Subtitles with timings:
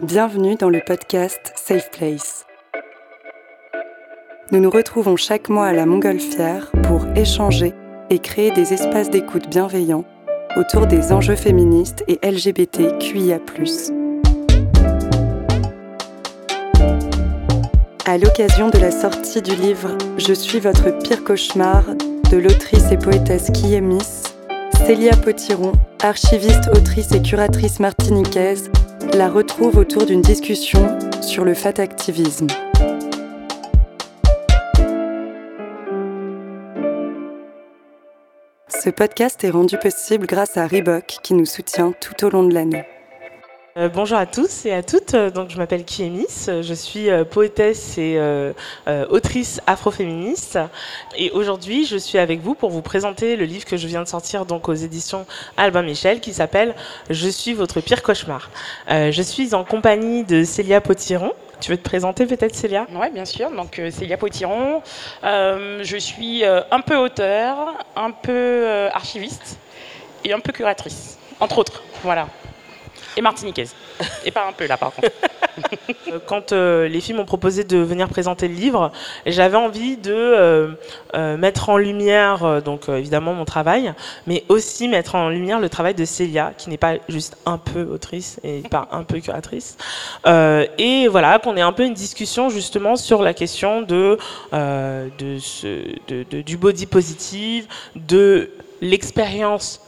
[0.00, 2.46] Bienvenue dans le podcast Safe Place.
[4.50, 7.72] Nous nous retrouvons chaque mois à la Montgolfière pour échanger
[8.10, 10.04] et créer des espaces d'écoute bienveillants
[10.56, 13.38] autour des enjeux féministes et LGBTQIA.
[18.04, 21.84] À l'occasion de la sortie du livre Je suis votre pire cauchemar
[22.30, 24.24] de l'autrice et poétesse Kiemis,
[24.86, 25.72] Célia Potiron,
[26.02, 28.70] archiviste, autrice et curatrice martiniquaise,
[29.14, 32.46] la retrouve autour d'une discussion sur le fat activisme.
[38.68, 42.54] Ce podcast est rendu possible grâce à Reebok qui nous soutient tout au long de
[42.54, 42.84] l'année.
[43.78, 45.16] Euh, bonjour à tous et à toutes.
[45.16, 46.26] Donc, je m'appelle Kiemis.
[46.46, 48.52] Je suis euh, poétesse et euh,
[49.08, 50.58] autrice afroféministe.
[51.16, 54.08] Et aujourd'hui, je suis avec vous pour vous présenter le livre que je viens de
[54.08, 55.24] sortir donc aux éditions
[55.56, 56.74] Albin Michel qui s'appelle
[57.08, 58.50] Je suis votre pire cauchemar.
[58.88, 61.32] je suis en compagnie de Célia Potiron.
[61.60, 62.86] Tu veux te présenter peut-être Célia?
[62.94, 63.50] Oui, bien sûr.
[63.52, 64.82] Donc Célia Potiron.
[65.22, 69.56] je suis un peu auteur, un peu archiviste
[70.24, 71.82] et un peu curatrice, entre autres.
[72.02, 72.28] Voilà
[73.16, 73.74] et martiniquaise.
[74.24, 75.10] Et pas un peu là par contre.
[76.10, 78.90] Euh, quand euh, les filles m'ont proposé de venir présenter le livre,
[79.26, 83.92] j'avais envie de euh, mettre en lumière, donc évidemment mon travail,
[84.26, 87.82] mais aussi mettre en lumière le travail de Célia, qui n'est pas juste un peu
[87.82, 89.76] autrice et pas un peu curatrice.
[90.26, 94.18] et voilà, qu'on ait un peu une discussion justement sur la question de,
[96.08, 99.80] du body positive, de l'expérience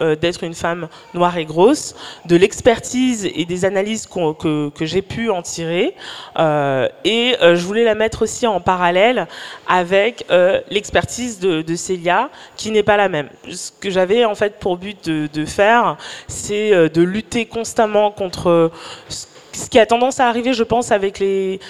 [0.00, 1.94] euh, d'être une femme noire et grosse,
[2.26, 5.94] de l'expertise et des analyses que, j'ai pu en tirer.
[6.38, 9.26] Euh, et euh, je voulais la mettre aussi en parallèle
[9.68, 10.24] avec
[10.70, 13.28] l'expertise de, Célia, qui n'est pas la même.
[13.50, 15.96] Ce que j'avais en fait pour but de, de faire,
[16.28, 18.70] c'est de lutter constamment contre
[19.08, 19.26] ce
[19.68, 21.60] qui a tendance à arriver, je pense, avec les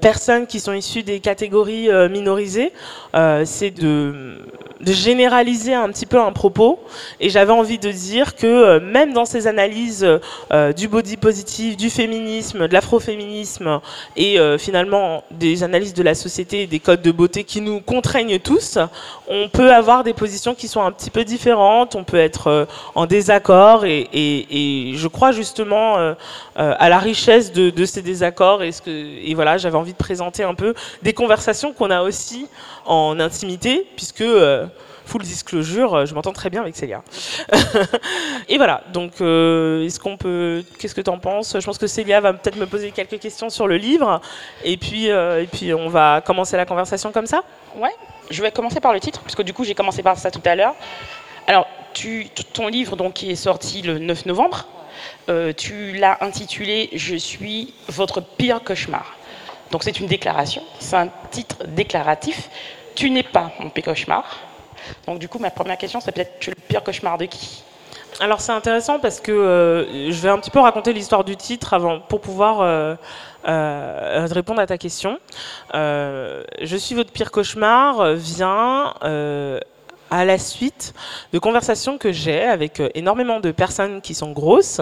[0.00, 2.72] personnes qui sont issues des catégories minorisées,
[3.44, 3.70] c'est
[4.80, 6.78] de généraliser un petit peu un propos.
[7.20, 10.06] Et j'avais envie de dire que euh, même dans ces analyses
[10.52, 13.80] euh, du body positive, du féminisme, de l'afroféminisme
[14.16, 17.80] et euh, finalement des analyses de la société et des codes de beauté qui nous
[17.80, 18.78] contraignent tous,
[19.28, 23.06] on peut avoir des positions qui sont un petit peu différentes, on peut être en
[23.06, 26.14] désaccord et je crois justement
[26.56, 30.42] à la richesse de, ces désaccords et, ce que, et voilà, j'avais envie de présenter
[30.42, 32.46] un peu des conversations qu'on a aussi
[32.86, 34.24] en intimité puisque
[35.10, 37.02] full disclosure, euh, je m'entends très bien avec Célia.
[38.48, 40.62] et voilà, donc euh, est-ce qu'on peut.
[40.78, 41.56] Qu'est-ce que tu en penses?
[41.58, 44.20] Je pense que Célia va peut-être me poser quelques questions sur le livre,
[44.64, 47.42] et puis, euh, et puis on va commencer la conversation comme ça?
[47.76, 47.94] Ouais,
[48.30, 50.54] je vais commencer par le titre, puisque du coup j'ai commencé par ça tout à
[50.54, 50.74] l'heure.
[51.46, 54.68] Alors, tu, ton livre donc, qui est sorti le 9 novembre,
[55.56, 59.16] tu l'as intitulé Je suis votre pire cauchemar.
[59.70, 62.50] Donc c'est une déclaration, c'est un titre déclaratif.
[62.94, 64.24] Tu n'es pas mon pire cauchemar,
[65.06, 67.62] donc du coup, ma première question, c'est peut-être tu es le pire cauchemar de qui?
[68.18, 71.74] Alors c'est intéressant parce que euh, je vais un petit peu raconter l'histoire du titre
[71.74, 72.94] avant pour pouvoir euh,
[73.48, 75.18] euh, répondre à ta question.
[75.72, 78.94] je suis votre pire cauchemar vient
[80.10, 80.92] à la suite
[81.32, 84.80] de conversations que j'ai avec euh, énormément de personnes qui sont grosses,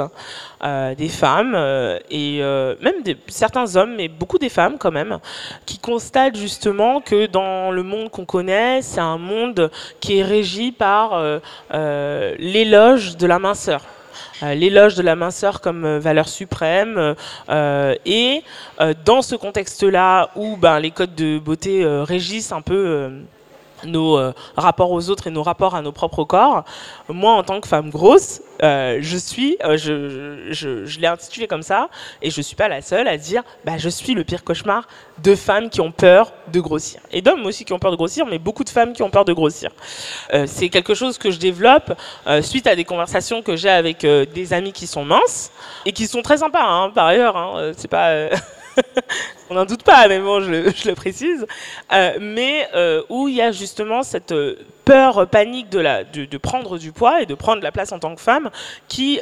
[0.64, 2.38] euh, des femmes euh, et
[2.80, 2.94] même
[3.28, 5.18] certains hommes, mais beaucoup des femmes quand même,
[5.66, 10.72] qui constatent justement que dans le monde qu'on connaît, c'est un monde qui est régi
[10.72, 11.22] par
[12.38, 13.82] l'éloge de la minceur.
[14.42, 17.14] l'éloge de la minceur comme valeur suprême.
[17.50, 18.42] et
[19.04, 23.10] dans ce contexte-là, où ben, les codes de beauté régissent un peu
[23.84, 26.64] nos euh, rapports aux autres et nos rapports à nos propres corps.
[27.08, 31.88] Moi, en tant que femme grosse, euh, je suis, euh, je, l'ai intitulé comme ça,
[32.22, 34.88] et je suis pas la seule à dire, bah, je suis le pire cauchemar
[35.22, 38.26] de femmes qui ont peur de grossir, et d'hommes aussi qui ont peur de grossir,
[38.26, 39.70] mais beaucoup de femmes qui ont peur de grossir.
[40.46, 41.92] c'est quelque chose que je développe
[42.42, 45.50] suite à des conversations que j'ai avec des amis qui sont minces
[45.84, 47.36] et qui sont très sympas, hein, par ailleurs.
[47.36, 48.28] Hein, c'est pas
[49.50, 51.46] on n'en doute pas, mais bon, je, le précise,
[51.92, 56.38] euh, mais euh, où il y a justement cette euh, peur, panique de, la, de,
[56.38, 58.48] prendre du poids et de prendre la place en tant que femme
[58.88, 59.20] qui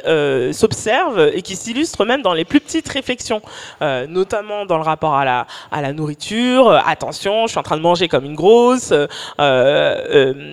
[0.53, 3.41] s'observe et qui s'illustre même dans les plus petites réflexions,
[3.81, 6.71] notamment dans le rapport à la, à la nourriture.
[6.71, 8.93] attention, je suis en train de manger comme une grosse.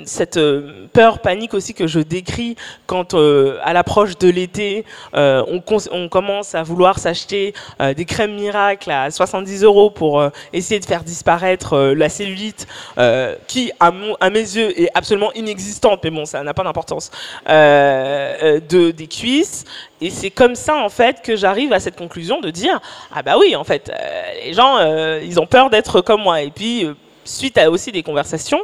[0.05, 0.41] cette
[0.93, 5.63] peur, panique aussi que je décris quand, à l'approche de l'été, on,
[5.93, 10.85] on, commence à vouloir s'acheter des crèmes miracles à 70 euros pour euh, essayer de
[10.85, 12.67] faire disparaître euh, la cellulite,
[12.99, 13.91] euh, qui, à,
[14.31, 17.11] mes yeux, est absolument inexistante, mais bon, ça n'a pas d'importance,
[17.47, 19.65] de, des cuisses.
[20.01, 22.81] Et c'est comme ça, en fait, que j'arrive à cette conclusion de dire,
[23.15, 23.91] ah bah oui, en fait,
[24.45, 24.79] les gens,
[25.21, 26.43] ils ont peur d'être comme moi.
[26.43, 26.87] Et puis,
[27.25, 28.61] suite à aussi des conversations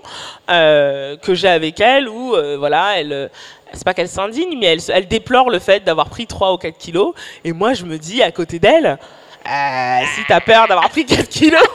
[0.49, 3.31] que j'ai avec elle, où, voilà, elle
[3.73, 6.77] c'est pas qu'elle s'indigne, mais elle, elle, déplore le fait d'avoir pris 3 ou 4
[6.77, 7.15] kilos.
[7.45, 8.99] Et moi, je me dis à côté d'elle,
[9.51, 11.61] euh, si t'as peur d'avoir pris 4 kilos.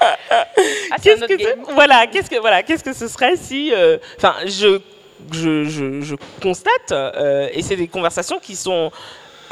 [0.00, 4.80] ah, qu'est-ce que voilà, qu'est-ce que voilà, qu'est-ce que ce serait si, euh, enfin, je,
[5.32, 8.90] je, je, je, constate, euh, et c'est des conversations qui sont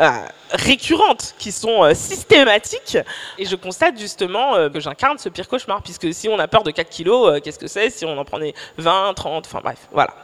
[0.01, 0.11] euh,
[0.53, 2.99] récurrentes, qui sont systématiques.
[3.39, 6.71] Et je constate justement que j'incarne ce pire cauchemar, puisque si on a peur de
[6.71, 10.15] 4 kilos, qu'est-ce que c'est si on en prenait 20, 30, enfin bref, voilà.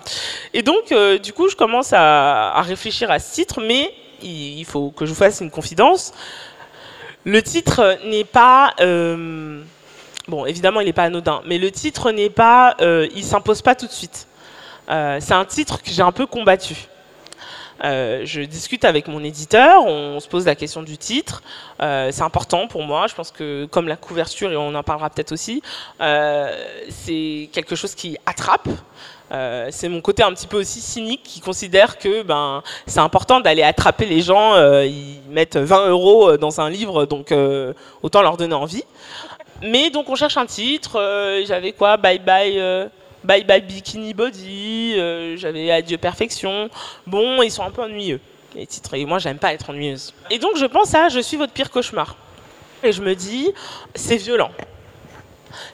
[0.52, 3.92] Et donc, du coup, je commence à, à, réfléchir à ce titre, mais
[4.22, 6.12] il, faut que je vous fasse une confidence.
[7.24, 8.74] Le titre n'est pas...
[10.28, 12.76] bon, évidemment, il n'est pas anodin, mais le titre n'est pas...
[12.80, 14.26] il s'impose pas tout de suite.
[14.88, 16.88] c'est un titre que j'ai un peu combattu.
[17.82, 21.42] Euh, je discute avec mon éditeur, on se pose la question du titre.
[21.82, 23.06] Euh, c'est important pour moi.
[23.08, 25.62] Je pense que comme la couverture, et on en parlera peut-être aussi,
[26.00, 26.50] euh,
[26.88, 28.68] c'est quelque chose qui attrape.
[29.30, 33.62] C'est mon côté un petit peu aussi cynique qui considère que ben, c'est important d'aller
[33.62, 34.54] attraper les gens.
[34.82, 37.34] ils mettent 20 euros dans un livre, donc
[38.02, 38.84] autant leur donner envie.
[39.62, 41.42] Mais donc on cherche un titre.
[41.46, 42.90] J'avais quoi Bye bye
[43.24, 46.68] Bye Bye Bikini Body, euh, j'avais Adieu Perfection.
[47.06, 48.20] Bon, ils sont un peu ennuyeux,
[48.54, 48.92] les titres.
[48.92, 50.12] Et moi, j'aime pas être ennuyeuse.
[50.30, 52.16] Et donc, je pense à Je suis votre pire cauchemar.
[52.82, 53.50] Et je me dis,
[53.94, 54.50] c'est violent.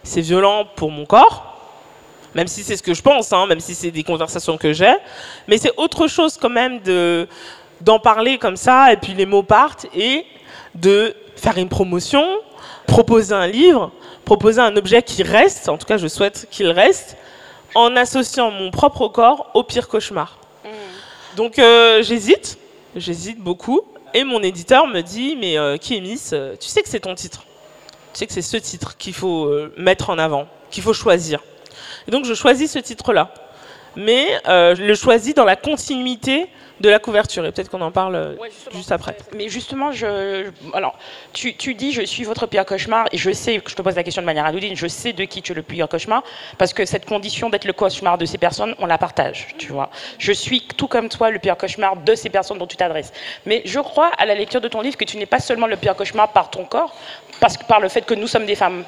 [0.05, 1.50] C'est violent pour mon corps,
[2.35, 4.94] même si c'est ce que je pense, hein, même si c'est des conversations que j'ai.
[5.49, 7.27] Mais c'est autre chose quand même de
[7.81, 10.27] d'en parler comme ça, et puis les mots partent, et
[10.75, 12.27] de faire une promotion,
[12.87, 13.91] proposer un livre,
[14.25, 17.17] proposer un objet qui reste, en tout cas je souhaite qu'il reste,
[17.75, 20.38] en associant mon propre corps au pire cauchemar.
[20.65, 20.69] Mm.
[21.37, 22.59] Donc euh, j'hésite,
[22.97, 23.81] j'hésite beaucoup.
[24.12, 27.00] Et mon éditeur me dit, mais euh, qui est Miss euh, Tu sais que c'est
[27.00, 27.44] ton titre.
[28.12, 31.41] Tu sais que c'est ce titre qu'il faut mettre en avant, qu'il faut choisir.
[32.08, 33.32] Et donc je choisis ce titre-là.
[33.97, 36.49] Mais je le choisis dans la continuité
[36.81, 37.44] de la couverture.
[37.44, 38.35] Et peut-être qu'on en parle euh,
[38.73, 39.17] juste après.
[39.37, 40.99] Mais justement, je, alors,
[41.32, 44.02] tu, tu, dis je suis votre pire cauchemar et je sais je te pose la
[44.02, 44.75] question de manière anodine.
[44.75, 46.25] Je sais de qui tu es le pire cauchemar
[46.58, 49.49] parce que cette condition d'être le cauchemar de ces personnes, on la partage.
[49.58, 52.76] Tu vois, je suis tout comme toi le pire cauchemar de ces personnes dont tu
[52.76, 53.12] t'adresses.
[53.44, 55.76] Mais je crois à la lecture de ton livre que tu n'es pas seulement le
[55.76, 56.94] pire cauchemar par ton corps,
[57.41, 58.85] parce que par le fait que nous sommes des femmes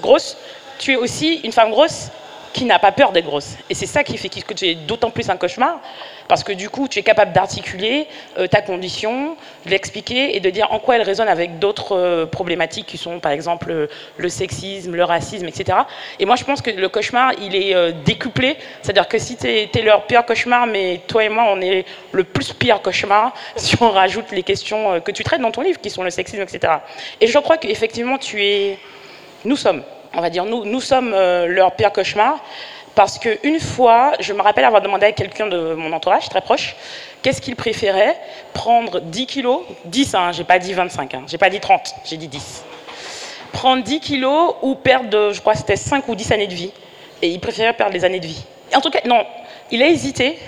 [0.00, 0.36] grosses,
[0.78, 2.10] tu es aussi une femme grosse
[2.52, 3.56] qui n'a pas peur d'être grosse.
[3.70, 5.80] Et c'est ça qui fait que tu es d'autant plus un cauchemar,
[6.28, 8.06] parce que du coup, tu es capable d'articuler
[8.38, 12.26] euh, ta condition, de l'expliquer et de dire en quoi elle résonne avec d'autres euh,
[12.26, 15.78] problématiques qui sont, par exemple, euh, le sexisme, le racisme, etc.
[16.18, 18.56] Et moi, je pense que le cauchemar, il est décuplé.
[18.82, 22.24] C'est-à-dire que si tu es, leur pire cauchemar, mais toi et moi, on est le
[22.24, 25.90] plus pire cauchemar si on rajoute les questions que tu traites dans ton livre, qui
[25.90, 26.74] sont le sexisme, etc.
[27.20, 28.78] Et je crois qu'effectivement, tu es...
[29.44, 29.82] Nous sommes
[30.14, 32.38] on va dire, nous, nous sommes euh, leur pire cauchemar.
[32.94, 36.76] Parce qu'une fois, je me rappelle avoir demandé à quelqu'un de mon entourage, très proche,
[37.22, 38.16] qu'est-ce qu'il préférait
[38.52, 42.18] Prendre 10 kilos, 10, hein, j'ai pas dit 25, hein, j'ai pas dit 30, j'ai
[42.18, 42.64] dit 10.
[43.52, 46.72] Prendre 10 kilos ou perdre, je crois c'était 5 ou 10 années de vie.
[47.22, 48.44] Et il préférait perdre les années de vie.
[48.74, 49.24] En tout cas, non,
[49.70, 50.38] il a hésité.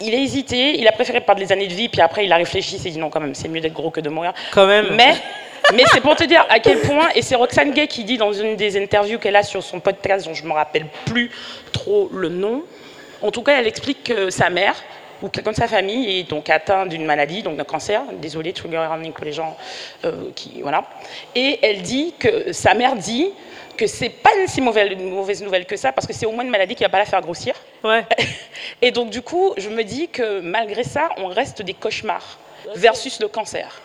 [0.00, 2.36] Il a hésité, il a préféré perdre les années de vie, puis après il a
[2.36, 4.32] réfléchi, il s'est dit non, quand même, c'est mieux d'être gros que de mourir.
[4.50, 4.88] Quand même.
[4.96, 5.14] Mais
[5.74, 8.32] mais c'est pour te dire à quel point, et c'est Roxane Gay qui dit dans
[8.32, 11.30] une des interviews qu'elle a sur son podcast, dont je ne me rappelle plus
[11.72, 12.62] trop le nom,
[13.22, 14.74] en tout cas, elle explique que sa mère,
[15.22, 18.78] ou quelqu'un de sa famille est donc atteint d'une maladie, donc d'un cancer, désolé, trigger
[18.78, 19.56] warning pour les gens
[20.04, 20.60] euh, qui.
[20.62, 20.84] Voilà.
[21.34, 23.30] Et elle dit que sa mère dit
[23.76, 26.42] que c'est pas une si mauvaise, mauvaise, nouvelle que ça, parce que c'est au moins
[26.44, 27.54] une maladie qui va pas la faire grossir.
[27.84, 28.04] Ouais.
[28.82, 32.38] Et donc, du coup, je me dis que malgré ça, on reste des cauchemars
[32.74, 33.80] versus le cancer.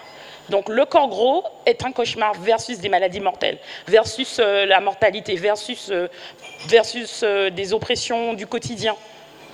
[0.50, 5.36] Donc le corps gros est un cauchemar versus des maladies mortelles, versus euh, la mortalité,
[5.36, 6.08] versus, euh,
[6.68, 8.96] versus euh, des oppressions du quotidien.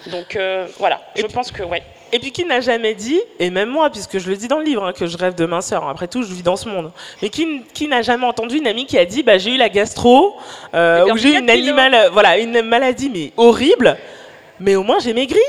[0.07, 0.37] Donc
[0.79, 1.81] voilà, je pense que ouais.
[2.11, 4.65] Et puis qui n'a jamais dit, et même moi, puisque je le dis dans le
[4.65, 7.29] livre, hein, que je rêve de minceur, après tout, je vis dans ce monde, mais
[7.29, 10.35] qui, qui n'a jamais entendu une amie qui a dit, bah, j'ai eu la gastro,
[10.73, 13.97] ou j'ai eu une, animale, voilà, une maladie mais horrible,
[14.59, 15.39] mais au moins j'ai maigri.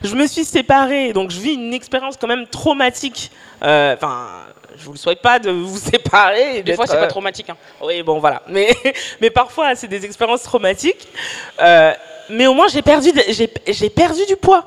[0.00, 3.32] Je me suis séparée, donc je vis une expérience quand même traumatique.
[3.60, 4.28] Enfin,
[4.76, 6.62] je vous le souhaite pas de vous séparer.
[6.62, 7.50] Des fois, c'est pas euh, traumatique.
[7.50, 7.56] Hein.
[7.80, 8.42] Oui, bon, voilà.
[8.48, 8.74] Mais,
[9.20, 11.08] mais parfois, c'est des expériences traumatiques.
[11.60, 11.92] Euh,
[12.30, 14.64] mais au moins, j'ai perdu, j'ai perdu du poids.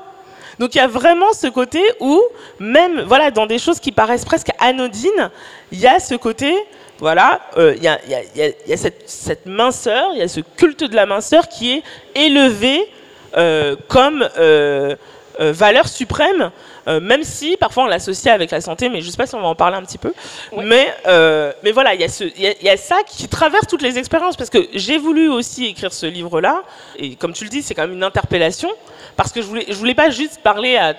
[0.58, 2.22] Donc il y a vraiment ce côté où,
[2.58, 5.30] même voilà, dans des choses qui paraissent presque anodines,
[5.70, 6.54] il y a ce côté,
[6.98, 10.28] voilà, euh, il y, a, y, a, y, a, cette, cette minceur, il y a
[10.28, 11.82] ce culte de la minceur qui est
[12.14, 12.90] élevé
[13.36, 14.96] euh, comme euh,
[15.38, 16.50] valeur suprême,
[16.88, 19.34] euh, même si parfois on l'associe avec la santé, mais je ne sais pas si
[19.34, 20.12] on va en parler un petit peu.
[20.52, 20.64] Ouais.
[20.64, 22.98] Mais, euh, mais voilà, il y, a ce- il y a- il y a ça
[23.06, 26.62] qui traverse toutes les expériences, parce que j'ai voulu aussi écrire ce livre-là,
[26.98, 28.70] et comme tu le dis, c'est quand même une interpellation,
[29.16, 30.94] parce que je voulais, je voulais pas juste parler à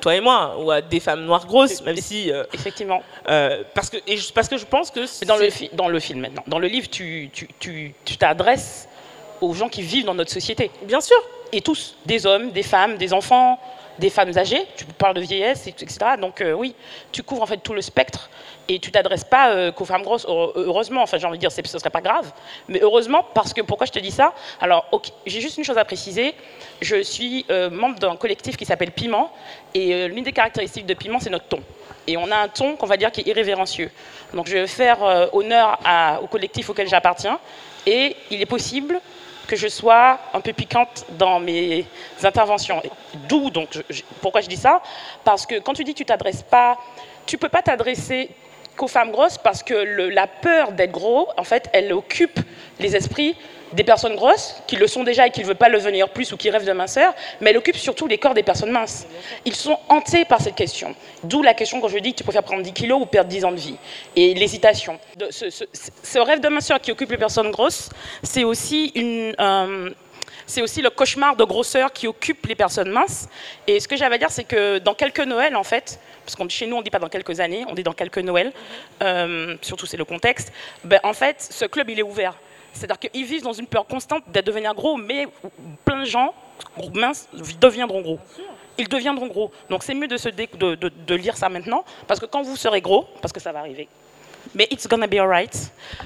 [0.00, 2.32] toi et moi, ou à des femmes noires grosses, même si...
[2.32, 3.02] euh, Effectivement.
[3.28, 5.00] euh, parce, que, et je- parce que je pense que...
[5.24, 8.88] Dans le, dans le film maintenant, dans le livre, tu tu- tu- tu t'adresses
[9.40, 10.70] aux gens qui vivent dans notre société.
[10.82, 11.16] Bien sûr.
[11.52, 13.60] Et tous, des hommes, des femmes, des enfants,
[13.98, 15.98] des femmes âgées, tu parles de vieillesse, et- etc.
[16.20, 16.74] Donc euh, oui,
[17.12, 18.30] tu couvres en fait tout le spectre
[18.68, 21.52] et tu t'adresses pas euh, qu'aux femmes grosses, heure- heureusement, enfin j'ai envie de dire,
[21.52, 22.32] ce serait pas grave,
[22.68, 24.32] mais heureusement parce que, pourquoi je te dis ça?
[24.60, 24.86] Alors,
[25.26, 26.34] j'ai juste une chose à préciser,
[26.80, 29.32] je suis euh, membre d'un collectif qui s'appelle Piment,
[29.74, 31.60] et euh, l'une des caractéristiques de Piment, c'est notre ton.
[32.06, 33.90] Et on a un ton qu'on va dire qui est irrévérencieux.
[34.34, 35.78] Donc je vais faire euh, honneur
[36.22, 37.38] au collectif auquel j'appartiens,
[37.86, 39.00] et il est possible
[39.52, 41.84] que je sois un peu piquante dans mes
[42.22, 42.82] interventions.
[43.28, 43.68] D'où donc
[44.22, 44.80] pourquoi je dis ça?
[45.24, 46.78] Parce que quand tu dis que tu t'adresses pas,
[47.26, 48.30] tu peux pas t'adresser
[48.78, 52.40] qu'aux femmes grosses parce que la peur d'être gros, en fait, elle occupe
[52.80, 53.36] les esprits
[53.72, 56.32] des personnes grosses qui le sont déjà et qui ne veulent pas le devenir plus
[56.32, 59.06] ou qui rêvent de minceur, mais elle occupe surtout les corps des personnes minces.
[59.44, 60.94] Ils sont hantés par cette question.
[61.24, 63.44] D'où la question quand je dis que tu préfères prendre 10 kilos ou perdre 10
[63.44, 63.76] ans de vie.
[64.16, 64.98] Et l'hésitation.
[65.30, 67.90] Ce, rêve de minceur qui occupe les personnes grosses,
[68.22, 69.34] c'est aussi une...
[69.40, 69.90] euh,
[70.46, 73.28] c'est aussi le cauchemar de grosseur qui occupe les personnes minces.
[73.66, 76.48] Et ce que j'avais à dire, c'est que dans quelques Noëls, en fait, parce que
[76.48, 78.52] chez nous, on ne dit pas dans quelques années, on dit dans quelques Noëls,
[79.02, 80.52] euh, surtout c'est le contexte,
[80.84, 82.36] ben, en fait, ce club, il est ouvert.
[82.72, 85.26] C'est-à-dire qu'ils vivent dans une peur constante d'être devenir gros, mais
[85.84, 86.34] plein de gens
[86.94, 87.28] minces
[87.60, 88.18] deviendront gros.
[88.78, 89.50] Ils deviendront gros.
[89.68, 92.42] Donc c'est mieux de, se dé- de, de- de lire ça maintenant, parce que quand
[92.42, 93.86] vous serez gros, parce que ça va arriver,
[94.54, 95.54] mais it's gonna be alright.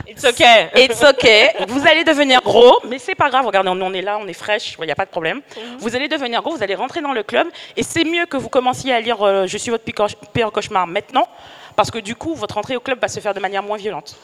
[0.08, 0.66] It's okay.
[0.76, 1.50] It's okay.
[1.68, 3.46] Vous allez devenir gros, mais c'est pas grave.
[3.46, 5.40] Regardez, on est là, on est fraîche, il n'y a pas de problème.
[5.78, 7.46] Vous allez devenir gros, vous allez rentrer dans le club,
[7.76, 11.28] et c'est mieux que vous commenciez à lire euh, Je suis votre pire cauchemar maintenant,
[11.76, 14.16] parce que du coup, votre entrée au club va se faire de manière moins violente.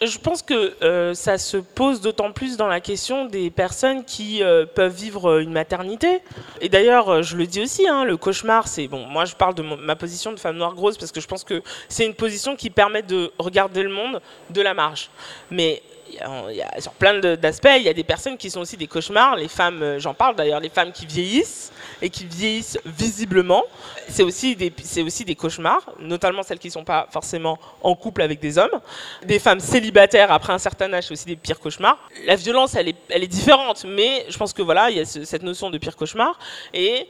[0.00, 4.42] Je- pense que euh, ça se pose d'autant plus dans la question des personnes qui
[4.42, 6.20] euh, peuvent vivre euh, une maternité.
[6.60, 9.06] Et d'ailleurs, je le dis aussi, hein, le cauchemar, c'est bon.
[9.06, 11.62] Moi, je parle de ma position de femme noire grosse parce que je pense que
[11.88, 15.08] c'est une position qui permet de regarder le monde de la marge.
[15.50, 15.82] Mais
[16.14, 19.36] y a- sur plein d'aspects, il y a des personnes qui sont aussi des cauchemars.
[19.36, 23.64] Les femmes, euh, j'en parle d'ailleurs, les femmes qui vieillissent et qui vieillissent visiblement,
[24.08, 24.72] c'est aussi des,
[25.04, 28.80] aussi des cauchemars, notamment celles qui ne sont pas forcément en couple avec des hommes.
[29.24, 31.98] Des femmes célibataires après un certain âge, c'est aussi des pires cauchemars.
[32.26, 35.04] La violence, elle est, elle est différente, mais je pense que voilà, il y a
[35.04, 36.38] ce- cette notion de pire cauchemar.
[36.74, 37.06] Et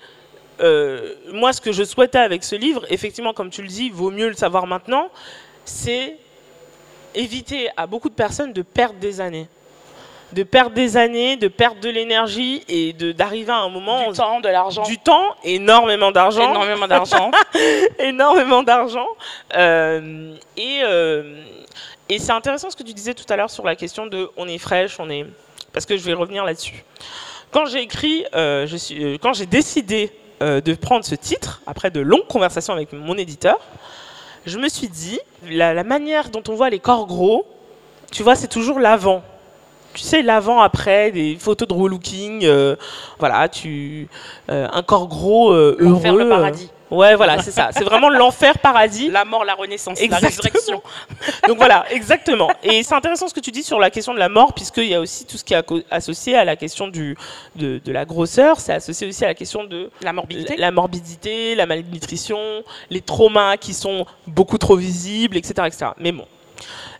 [0.60, 4.10] euh, moi, ce que je souhaitais avec ce livre, effectivement, comme tu le dis, vaut
[4.10, 5.08] mieux le savoir maintenant,
[5.64, 6.16] c'est
[7.14, 9.48] éviter à beaucoup de personnes de perdre des années.
[10.32, 14.10] De perdre des années, de perdre de l'énergie et d'arriver à un moment...
[14.10, 17.32] Du temps, de l'argent, du temps, énormément d'argent énormément d'argent.
[17.98, 19.08] énormément d'argent.
[19.56, 21.42] Euh, et euh,
[22.08, 24.46] et c'est intéressant ce que tu disais tout à l'heure sur la question de on
[24.46, 25.26] est fraîche, on est.
[25.72, 26.84] Parce que je vais revenir là-dessus.
[27.50, 32.00] Quand j'ai écrit, euh, je suis, quand j'ai décidé de prendre ce titre, après de
[32.00, 33.58] longues conversations avec mon éditeur,
[34.46, 35.18] je me suis dit,
[35.48, 37.46] la, la manière dont on voit les corps gros,
[38.10, 39.22] tu vois, c'est toujours l'avant.
[39.94, 42.76] Tu sais, l'avant-après, des photos de relooking, euh,
[43.18, 44.08] voilà, tu,
[44.48, 46.18] euh, un corps gros, euh, heureux.
[46.18, 46.70] Le euh, paradis.
[46.90, 47.70] Ouais, voilà, c'est ça.
[47.72, 49.08] C'est vraiment l'enfer paradis.
[49.10, 50.28] La mort, la renaissance, la Exactement.
[50.30, 50.82] résurrection.
[51.48, 52.50] Donc voilà, exactement.
[52.64, 54.94] Et c'est intéressant ce que tu dis sur la question de la mort, puisqu'il y
[54.94, 57.16] a aussi tout ce qui est associé à la question du,
[57.54, 58.58] de, de la grosseur.
[58.58, 60.56] C'est associé aussi à la question de La morbidité.
[60.56, 62.40] la morbidité, la malnutrition,
[62.90, 65.54] les traumas qui sont beaucoup trop visibles, etc.
[65.66, 65.86] etc.
[65.98, 66.26] Mais bon.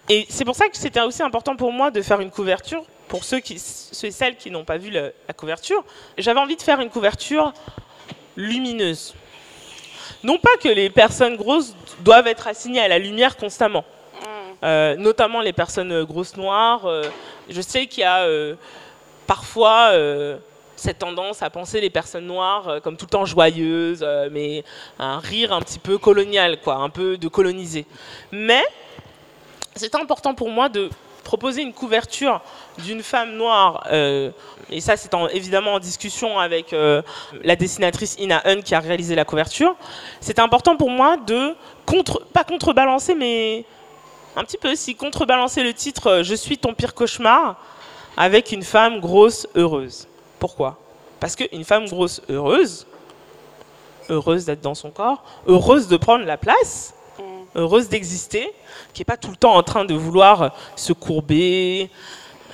[0.09, 3.25] Et c'est pour ça que c'était aussi important pour moi de faire une couverture, pour
[3.25, 5.85] ceux, qui, ceux et celles qui n'ont pas vu le- la couverture.
[6.16, 7.52] J'avais envie de faire une couverture
[8.37, 9.14] lumineuse.
[10.22, 13.84] Non pas que les personnes grosses doivent être assignées à la lumière constamment.
[14.62, 16.84] Euh, notamment les personnes euh, grosses noires.
[16.84, 17.04] euh,
[17.48, 18.54] je sais qu'il y a euh,
[19.26, 19.92] parfois
[20.76, 24.64] cette tendance à penser les personnes noires comme tout le temps joyeuses, mais
[24.98, 27.86] un rire un petit peu colonial, quoi, un peu de colonisé.
[28.32, 28.62] Mais
[29.76, 30.90] c'est important pour moi de
[31.30, 32.40] proposer une couverture
[32.84, 34.32] d'une femme noire, euh,
[34.68, 37.02] et ça c'est en- évidemment en discussion avec euh,
[37.44, 39.76] la dessinatrice Ina Hun qui a réalisé la couverture,
[40.20, 41.54] c'est important pour moi de
[42.32, 43.64] pas contrebalancer, mais
[44.34, 47.54] un petit peu aussi contrebalancer le titre euh, Je suis ton pire cauchemar
[48.16, 50.08] avec une femme grosse heureuse.
[50.40, 50.78] Pourquoi?
[51.20, 52.88] Parce qu'une femme grosse heureuse,
[54.08, 56.92] heureuse d'être dans son corps, heureuse de prendre la place.
[57.54, 58.52] Heureuse d'exister,
[58.92, 61.90] qui n'est pas tout le temps en train de vouloir se courber.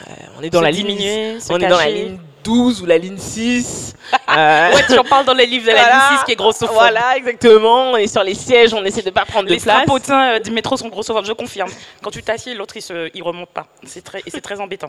[0.09, 2.87] Euh, on est dans Se la diminuer, ligne, on est dans la ligne 12 ou
[2.87, 3.95] la ligne 6.
[4.37, 6.37] Euh, Ouais, tu en parles dans les livres de la voilà, ligne 6 qui est
[6.37, 6.75] grossophobe.
[6.75, 7.93] Voilà, exactement.
[7.93, 9.83] On est sur les sièges, on essaie de pas prendre de Les place.
[9.83, 11.71] strapotins euh, du métro sont grossophobes, je confirme.
[12.03, 13.67] Quand tu t'assieds, l'autre il, se, il remonte pas.
[13.85, 14.89] C'est très, et c'est très embêtant.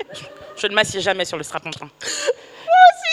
[0.56, 1.88] Je ne m'assieds jamais sur le strapontin.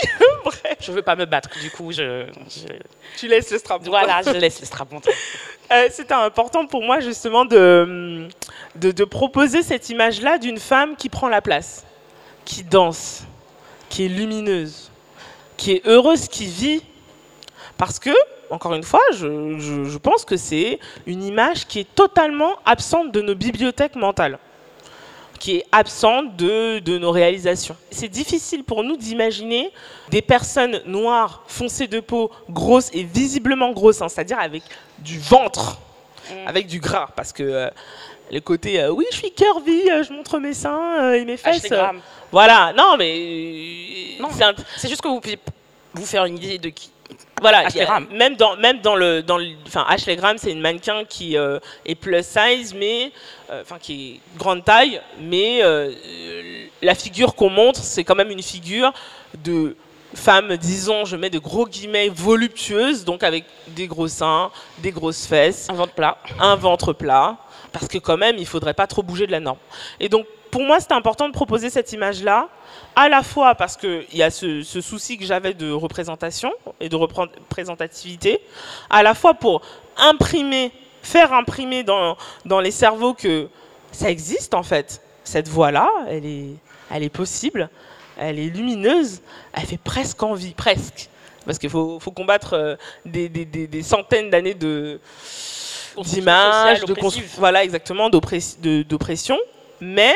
[0.80, 2.74] Je veux pas me battre, du coup, je, je-
[3.18, 3.82] Tu laisses le strap.
[3.86, 5.12] voilà, je laisse le strapontin.
[5.70, 8.30] Euh, C'était important pour moi justement de,
[8.78, 11.86] de, de proposer cette image-là d'une femme qui prend la place,
[12.46, 13.24] qui danse,
[13.90, 14.90] qui est lumineuse,
[15.58, 16.82] qui est heureuse, qui vit.
[17.78, 18.12] Parce que,
[18.50, 23.12] encore une fois, je, je- je pense que c'est une image qui est totalement absente
[23.12, 24.40] de nos bibliothèques mentales,
[25.38, 27.76] qui est absente de, de nos réalisations.
[27.92, 29.72] C'est difficile pour nous d'imaginer
[30.10, 34.64] des personnes noires, foncées de peau, grosses et visiblement grosses, hein, c'est-à-dire avec
[35.00, 35.78] du ventre,
[36.30, 36.48] Mm.
[36.48, 37.70] avec du gras, parce que euh,
[38.30, 41.38] le côté euh, oui, je suis curvy, euh, je montre mes seins euh, et mes
[41.38, 41.64] fesses.
[41.72, 42.02] Euh, Graham.
[42.34, 44.28] voilà, non, mais Non.
[44.34, 44.54] c'est un-
[44.90, 45.40] juste que vous puissiez
[45.94, 46.92] vous faire une idée de qui.
[47.42, 51.04] Voilà, a- même dans même dans le dans le- enfin Ashley Graham, c'est une mannequin
[51.06, 53.12] qui euh, est plus size, mais
[53.52, 55.92] euh, enfin qui est grande taille, mais euh,
[56.82, 58.92] la figure qu'on montre, c'est quand même une figure
[59.44, 59.76] de
[60.16, 64.50] femme, disons, je mets de gros guillemets voluptueuse, donc avec des gros seins,
[64.80, 66.18] des grosses fesses, Un ventre plat.
[66.40, 67.36] un ventre plat,
[67.74, 69.58] parce que quand même, il faudrait pas trop bouger de la norme.
[70.00, 72.50] Et donc, pour moi, c'était important de proposer cette image-là,
[72.96, 76.90] à la fois parce qu'il y a ce, ce souci que j'avais de représentation et
[76.90, 78.40] de repré- représentativité,
[78.90, 79.62] à la fois pour
[79.98, 83.48] imprimer, faire imprimer dans, dans les cerveaux que
[83.92, 85.02] ça existe en fait.
[85.24, 86.50] Cette voix-là, elle est,
[86.92, 87.70] elle est possible,
[88.18, 89.22] elle est lumineuse,
[89.54, 91.10] elle fait presque envie, presque.
[91.46, 92.76] Parce qu'il faut, faut combattre euh,
[93.06, 95.00] des, des- des- des centaines d'années de,
[96.12, 96.94] d'images, de
[97.38, 99.38] voilà exactement d'oppression,
[99.80, 100.14] mais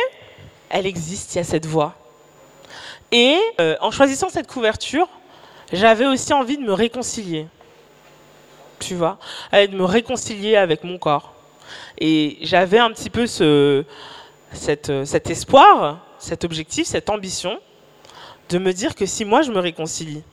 [0.71, 1.95] elle existe, il y a cette voix.
[3.11, 5.07] Et euh, en choisissant cette couverture,
[5.73, 7.47] j'avais aussi envie de me réconcilier,
[8.79, 9.19] tu vois,
[9.53, 11.33] de me réconcilier avec mon corps.
[11.99, 13.83] Et j'avais un petit peu ce,
[14.53, 17.59] cette, euh, cet espoir, cet objectif, cette ambition
[18.49, 20.23] de me dire que si moi je me réconcilie,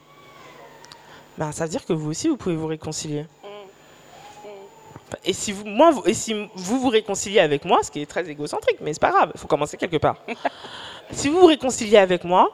[1.36, 3.26] ben, ça veut dire que vous aussi vous pouvez vous réconcilier.
[5.24, 8.06] Et si vous, moi, vous- et si vous vous réconciliez avec moi, ce qui est
[8.06, 10.16] très égocentrique, mais c'est pas grave, il faut commencer quelque part.
[11.12, 12.50] si vous vous réconciliez avec moi,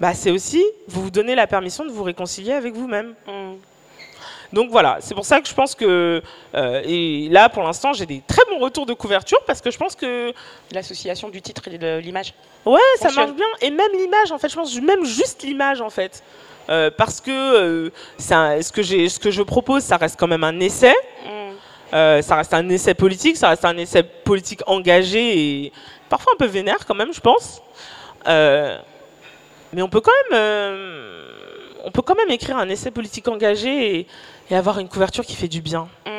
[0.00, 3.14] bah c'est aussi vous vous donnez la permission de vous réconcilier avec vous-même.
[3.26, 3.54] Mm.
[4.52, 6.22] Donc voilà, c'est pour ça que je pense que
[6.54, 9.76] euh, et là pour l'instant j'ai des très bons retours de couverture parce que je
[9.78, 10.32] pense que
[10.72, 12.32] L'association du titre et de l'image.
[12.64, 13.46] Ouais, ça marche bien.
[13.60, 16.22] Et même l'image, en fait, je pense, même juste l'image, en fait.
[16.68, 17.90] Euh, parce que euh,
[18.30, 20.94] un- ce, que j'ai- ce que je propose, ça reste quand même un essai.
[21.24, 21.30] Mm.
[21.94, 25.72] Euh, ça reste un essai politique, ça reste un essai politique engagé et
[26.08, 27.62] parfois un peu vénère quand même, je pense.
[29.72, 30.40] Mais on peut quand même,
[31.84, 34.06] on peut quand même écrire un essai politique engagé et,
[34.50, 36.10] et avoir une couverture qui fait du bien, Mm.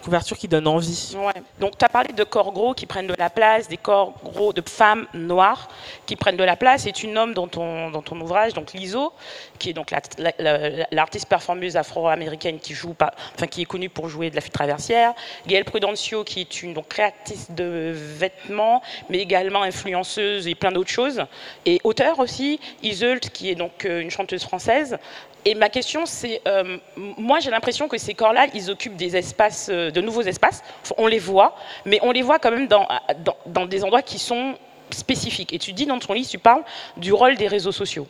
[0.00, 1.16] Couverture qui donne envie.
[1.60, 4.52] Donc, tu as parlé de corps gros qui prennent de la place, des corps gros
[4.52, 5.68] de femmes noires
[6.06, 9.12] qui prennent de la place, et tu nommes dans ton, dans ton ouvrage donc l'ISO,
[9.58, 10.00] qui est donc la-
[10.38, 15.12] la- l'artiste performeuse afro-américaine qui, enfin, qui est connue pour jouer de la flûte traversière,
[15.46, 20.90] Gaëlle Prudencio, qui est une donc, créatrice de vêtements, mais également influenceuse et plein d'autres
[20.90, 21.24] choses,
[21.66, 24.98] et auteur aussi, Iseult, qui est donc euh, une chanteuse française.
[25.44, 29.68] Et ma question, c'est, euh, moi j'ai l'impression que ces corps-là, ils occupent des espaces,
[29.70, 30.62] euh, de nouveaux espaces.
[30.98, 34.54] On les voit, mais on les voit quand même dans des endroits qui sont
[34.90, 35.52] spécifiques.
[35.52, 36.62] Et tu dis dans ton livre, tu parles
[36.96, 38.06] du rôle des réseaux sociaux.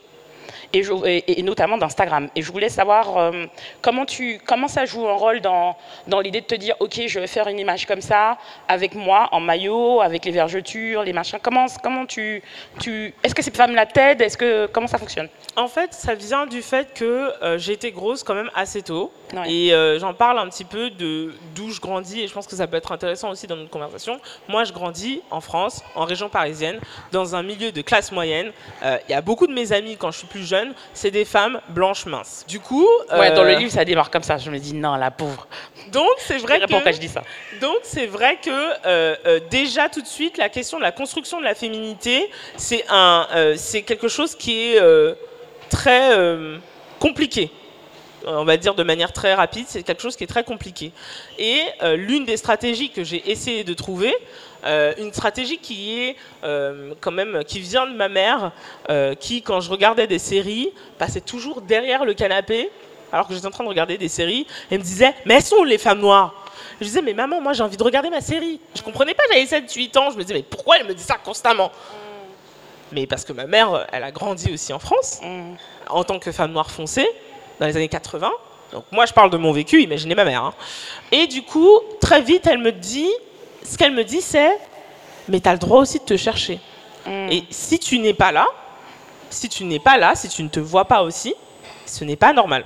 [0.73, 2.29] Et, je- et- et notamment d'Instagram.
[2.37, 3.47] Et je voulais savoir euh,
[3.83, 7.19] comment, tu, comment ça joue un rôle dans, dans l'idée de te dire, OK, je
[7.19, 11.39] vais faire une image comme ça, avec moi, en maillot, avec les vergetures, les machins.
[11.43, 12.43] Comment, comment tu,
[12.79, 13.13] tu...
[13.25, 14.23] Est-ce que ces femmes-là t'aident?
[14.23, 15.29] Est-ce que, Comment ça fonctionne?
[15.57, 19.13] En fait, ça vient du fait que euh, j'ai été grosse quand même assez tôt.
[19.35, 19.53] Ouais.
[19.53, 22.21] Et euh, j'en parle un petit peu de d'où je grandis.
[22.21, 24.21] Et je pense que ça peut être intéressant aussi dans notre conversation.
[24.49, 26.79] Moi, je grandis en France, en région parisienne,
[27.11, 28.53] dans un milieu de classe moyenne.
[28.85, 30.60] Euh, Il y a beaucoup de mes amis, quand je suis plus jeune,
[30.95, 32.45] c'est des femmes blanches minces.
[32.49, 32.89] Du coup...
[33.13, 34.39] Ouais, dans euh, le livre, ça démarre comme ça.
[34.39, 35.47] Je me dis, non, la pauvre.
[35.93, 36.93] Donc, c'est vrai que...
[36.93, 37.23] je dis ça.
[37.61, 41.39] Donc c'est vrai que euh, euh, déjà tout de suite la question de la construction
[41.39, 45.15] de la féminité c'est un euh, c'est quelque chose qui est euh,
[45.69, 46.59] très euh,
[46.99, 47.51] compliqué.
[48.27, 50.93] On va dire de manière très rapide, c'est quelque chose qui est très compliqué.
[51.39, 54.15] Et euh, l'une des stratégies que j'ai essayé de trouver,
[54.65, 58.53] euh, une stratégie qui est euh, quand même qui vient de ma mère,
[58.89, 62.71] euh, qui quand je regardais des séries passait toujours derrière le canapé
[63.13, 64.47] alors que j'étais en train de regarder des séries.
[64.71, 66.35] Et me disait, mais elles sont où les femmes noires?
[66.81, 68.61] Je disais, mais maman, moi j'ai envie de regarder ma série.
[68.75, 70.11] Je comprenais pas, j'avais 7-8 ans.
[70.11, 71.73] Je me disais, mais pourquoi elle me dit ça constamment?
[72.93, 75.21] Mais parce que ma mère, elle a grandi aussi en France,
[75.89, 77.09] en tant que femme noire foncée,
[77.59, 78.31] dans les années 80.
[78.73, 80.45] Donc moi, je parle de mon vécu, imaginez ma mère.
[80.45, 80.55] hein.
[81.13, 83.11] Et du coup, très vite, elle me dit,
[83.65, 84.57] ce qu'elle me dit, c'est,
[85.29, 86.59] mais tu as le droit aussi de te chercher.
[87.31, 88.47] Et si tu n'es pas là,
[89.31, 91.35] si tu n'es pas là, si tu ne te vois pas aussi,
[91.87, 92.65] ce n'est pas normal.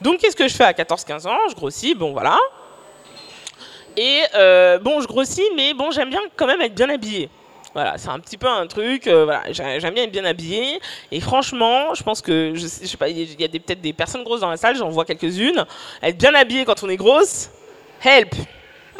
[0.00, 1.36] Donc, qu'est-ce que je fais à 14-15 ans?
[1.50, 2.38] Je grossis, bon, voilà.
[3.96, 7.30] Et euh, bon, je grossis, mais bon, j'aime bien quand même être bien habillée.
[7.72, 9.06] Voilà, c'est un petit peu un truc.
[9.06, 10.80] euh, voilà, j'ai- j'aime bien être bien habillée.
[11.12, 13.92] Et franchement, je pense que je, sais- je sais pas, il y a- peut-être des
[13.92, 14.76] personnes grosses dans la salle.
[14.76, 15.64] J'en vois quelques-unes.
[16.02, 17.50] Être bien habillée quand on est grosse,
[18.04, 18.34] help.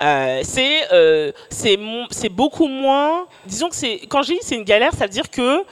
[0.00, 3.26] Euh, c'est euh, c'est beaucoup moins.
[3.46, 5.64] Disons que c'est quand je dis c'est une galère, ça veut dire que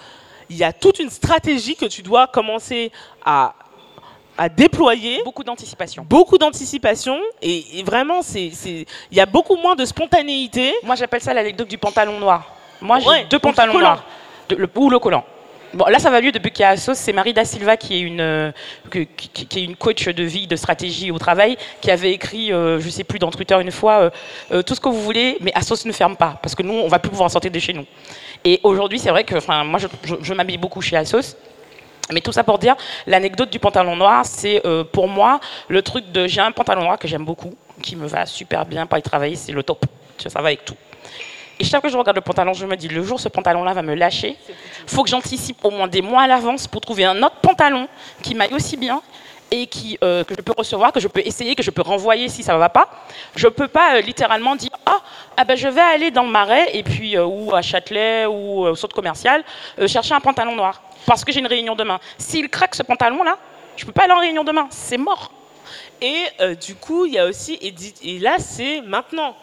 [0.50, 2.90] il y a toute une stratégie que tu dois commencer
[3.24, 3.54] à
[4.36, 6.04] à déployer Beaucoup d'anticipation.
[6.08, 10.96] beaucoup d'anticipation et, et vraiment c'est c'est- il y a beaucoup moins de spontanéité Moi,
[10.96, 12.50] j'appelle ça l'anecdote du pantalon noir.
[12.80, 14.02] Moi, j'ai Ouais, deux pantalons noirs.
[14.48, 15.24] De- le, ou le collant.
[15.74, 16.94] Bon, là, ça va mieux depuis qu'il y a Asos.
[16.94, 18.52] C'est Marie Da Silva, qui est, une, euh,
[18.92, 22.78] qui, qui est une coach de vie, de stratégie au travail, qui avait écrit, euh,
[22.78, 24.10] je sais plus, dans Twitter une fois, euh,
[24.52, 26.86] euh, tout ce que vous voulez, mais Asos ne ferme pas, parce que nous, on
[26.86, 27.86] va plus pouvoir sortir de chez nous.
[28.44, 29.34] Et aujourd'hui, c'est vrai que
[29.64, 29.80] moi,
[30.20, 31.36] je, m'habille beaucoup chez Asos.
[32.12, 32.76] Mais tout ça pour dire,
[33.08, 36.98] l'anecdote du pantalon noir, c'est euh, pour moi le truc de j'ai un pantalon noir
[36.98, 39.84] que j'aime beaucoup, qui me va super bien pour aller travailler, c'est le top.
[40.18, 40.76] Ça va avec tout.
[41.58, 43.72] Et chaque fois que je regarde le pantalon, je me dis le jour ce pantalon-là
[43.72, 44.36] va me lâcher,
[44.86, 47.88] faut que j'anticipe au moins des mois à l'avance pour trouver un autre pantalon
[48.22, 49.02] qui m'aille aussi bien
[49.50, 52.28] et qui, euh, que je peux recevoir, que je peux essayer, que je peux renvoyer
[52.28, 52.88] si ça ne va pas.
[53.36, 55.00] Je ne peux pas euh, littéralement dire ah,
[55.36, 58.66] ah ben je vais aller dans le Marais et puis euh, ou à Châtelet ou
[58.66, 59.44] au centre commercial
[59.86, 62.00] chercher un pantalon noir parce que j'ai une réunion demain.
[62.18, 63.38] S'il craque ce pantalon-là,
[63.76, 65.30] je ne peux pas aller en réunion demain, c'est mort.
[66.00, 66.24] et
[66.60, 67.58] du coup il y a aussi
[68.02, 69.36] et là c'est maintenant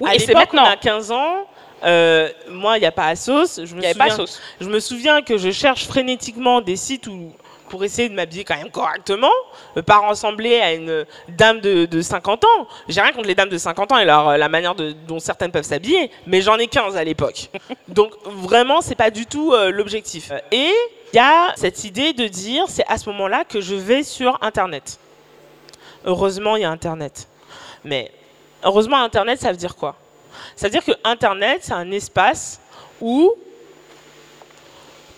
[0.00, 0.62] Oui, à et c'est maintenant.
[0.64, 1.46] on a 15 ans
[1.84, 4.40] euh, moi il n'y a pas Asos je me Il n'y avait pas souviens- sauce.
[4.60, 7.32] je me souviens que je cherche frénétiquement des sites où
[7.68, 9.32] pour essayer de m'habiller quand même correctement,
[9.76, 12.68] euh, pas ressembler à une dame de, de 50 ans.
[12.88, 15.18] J'ai rien contre les dames de 50 ans et leur, euh, la manière de- dont
[15.18, 17.48] certaines peuvent s'habiller, mais j'en ai 15 à l'époque.
[17.88, 20.30] Donc vraiment, c'est pas du tout euh, l'objectif.
[20.52, 20.70] Et
[21.12, 24.38] il y a cette idée de dire, c'est à ce moment-là que je vais sur
[24.42, 24.98] Internet.
[26.04, 27.26] Heureusement, il y a Internet.
[27.82, 28.12] Mais
[28.64, 29.96] heureusement, Internet, ça veut dire quoi?
[30.56, 32.60] Ça veut dire que Internet, c'est un espace
[33.00, 33.32] où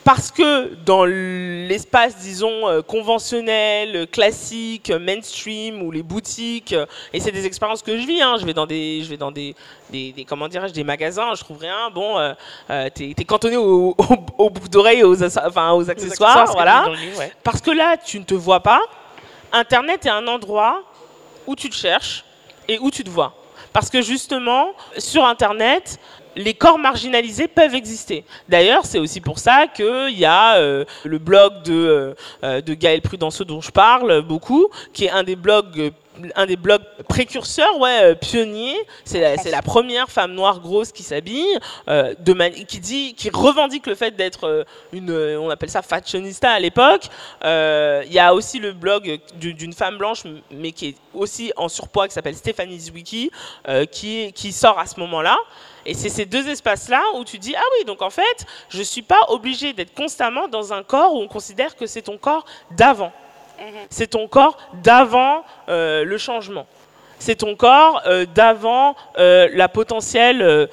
[0.04, 6.76] parce que dans l'espace, disons, euh, conventionnel, euh, classique, euh, mainstream, ou les boutiques,
[7.12, 9.32] et c'est des expériences que je vis, hein, je vais dans des, je vais dans
[9.32, 9.56] des,
[9.90, 12.34] des, des- comment dirais-je, des magasins, je trouve rien, bon, euh,
[12.70, 14.06] euh, t'es es cantonné au, au,
[14.38, 16.88] au boucle d'oreille, aux, enfin, aux accessoires, accessoires, ce que voilà.
[17.00, 17.32] livre, ouais.
[17.42, 18.82] Parce que là, tu ne te vois pas.
[19.52, 20.84] Internet est un endroit
[21.48, 22.24] où tu te cherches
[22.68, 23.34] et où tu te vois.
[23.72, 25.98] Parce que justement, sur Internet,
[26.36, 28.24] les corps marginalisés peuvent exister.
[28.48, 33.00] D'ailleurs, c'est aussi pour ça qu'il y a euh, le blog de, euh, de Gaël
[33.00, 35.90] Prudenceau dont je parle beaucoup, qui est un des blogs, euh,
[36.34, 38.76] un des blogs précurseurs, ouais, euh, pionniers.
[39.04, 42.14] C'est la, première femme noire grosse qui s'habille, euh,
[42.68, 47.06] qui dit, qui revendique le fait d'être euh, une, on appelle ça fashionista à l'époque.
[47.42, 51.68] Il y a aussi le blog du- d'une femme blanche, mais qui est aussi en
[51.68, 53.30] surpoids, qui s'appelle Stéphanie Zwicky,
[53.90, 55.36] qui, qui sort à ce moment-là.
[55.86, 58.84] Et c'est ces deux espaces-là où tu dis, ah oui, donc en fait, je ne
[58.84, 62.44] suis pas obligée d'être constamment dans un corps où on considère que c'est ton corps
[62.72, 63.12] d'avant.
[63.90, 66.66] C'est ton corps d'avant euh, le changement.
[67.18, 70.68] C'est ton corps euh, d'avant euh, la potentielle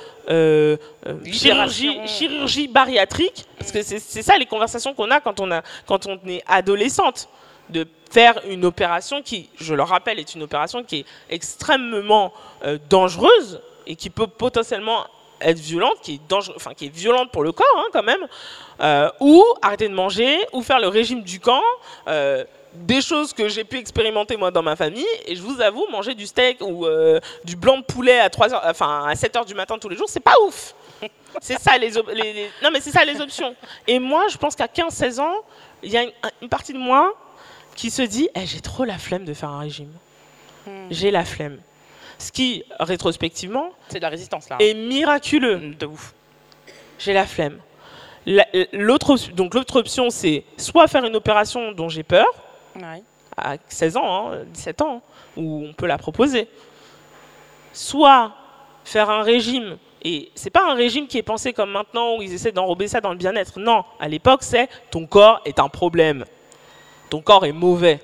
[1.26, 3.46] chirurgie, bariatrique.
[3.58, 7.30] Parce que c'est ça les conversations qu'on a quand on, a quand on est adolescente.
[7.70, 12.34] De faire une opération qui, je le rappelle, est une opération qui est extrêmement
[12.90, 15.08] dangereuse et qui peut potentiellement
[15.44, 18.26] être violente, qui est, enfin, qui est violente pour le corps hein, quand même,
[18.82, 21.62] euh, ou arrêter de manger, ou faire le régime du camp,
[22.08, 22.44] euh,
[22.76, 26.16] des choses que j'ai pu expérimenter moi dans ma famille, et je vous avoue, manger
[26.16, 29.46] du steak ou euh, du blanc de poulet à, 3 heures, enfin, à 7 heures
[29.46, 30.74] du matin tous les jours, c'est pas ouf.
[31.42, 33.56] C'est ça les, op- les- les- non mais c'est ça les options.
[33.88, 35.34] Et moi, je pense qu'à 15-16 ans,
[35.82, 36.12] il y a une,
[36.44, 37.16] une partie de moi
[37.76, 39.92] qui se dit, Eh, j'ai trop la flemme de faire un régime.
[40.92, 41.60] J'ai la flemme.
[42.20, 44.58] Ce qui, rétrospectivement, C'est de la résistance là.
[44.60, 45.74] est miraculeux.
[45.78, 46.14] de ouf.
[47.00, 47.60] J'ai la flemme.
[48.28, 52.28] La- L'autre, donc l'autre option, c'est soit faire une opération dont j'ai peur,
[52.76, 53.04] Ouais.
[53.38, 55.02] à 16 ans, hein, 17 ans, hein,
[55.38, 56.48] où on peut la proposer.
[57.74, 58.32] Soit
[58.86, 62.34] faire un régime, et c'est pas un régime qui est pensé comme maintenant où ils
[62.34, 63.60] essaient d'enrober ça dans le bien-être.
[63.60, 66.26] Non, à l'époque, c'est ton corps est un problème.
[67.10, 68.00] Ton corps est mauvais.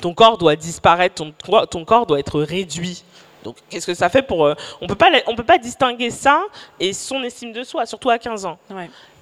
[0.00, 1.32] ton corps doit disparaître, ton,
[1.66, 3.04] ton corps doit être réduit.
[3.44, 4.44] Donc, qu'est-ce que ça fait pour.
[4.44, 6.42] Euh, on peut pas, on peut pas distinguer ça
[6.78, 8.58] et son estime de soi, surtout à 15 ans.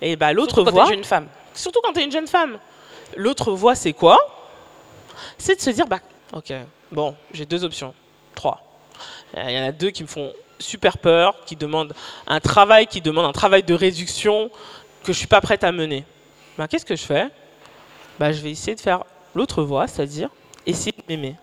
[0.00, 0.84] Et bah, l'autre voie.
[0.84, 1.28] Quand es une femme.
[1.54, 2.58] Surtout quand tu es une jeune femme.
[3.14, 4.18] L'autre voie, c'est quoi?
[5.38, 6.00] C'est de se dire bah,
[6.33, 6.52] ok,
[6.92, 7.94] bon, j'ai deux options.
[8.35, 8.62] Trois.
[9.37, 11.94] Il y en a deux qui me font super peur, qui demandent
[12.26, 14.50] un travail, qui demandent un travail de réduction
[15.05, 16.05] que je suis pas prête à mener.
[16.57, 17.29] Bah, qu'est-ce que je fais?
[18.18, 20.31] Bah, Je vais essayer de faire l'autre voie, c'est-à-dire
[20.64, 21.37] essayer de m'aimer.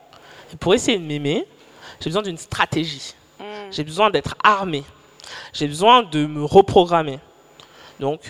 [0.52, 1.46] Et pour essayer de m'aimer,
[2.00, 3.14] j'ai besoin d'une stratégie.
[3.40, 3.44] Mm.
[3.72, 4.84] J'ai besoin d'être armé.
[5.54, 7.20] J'ai besoin de me reprogrammer.
[8.00, 8.22] Donc,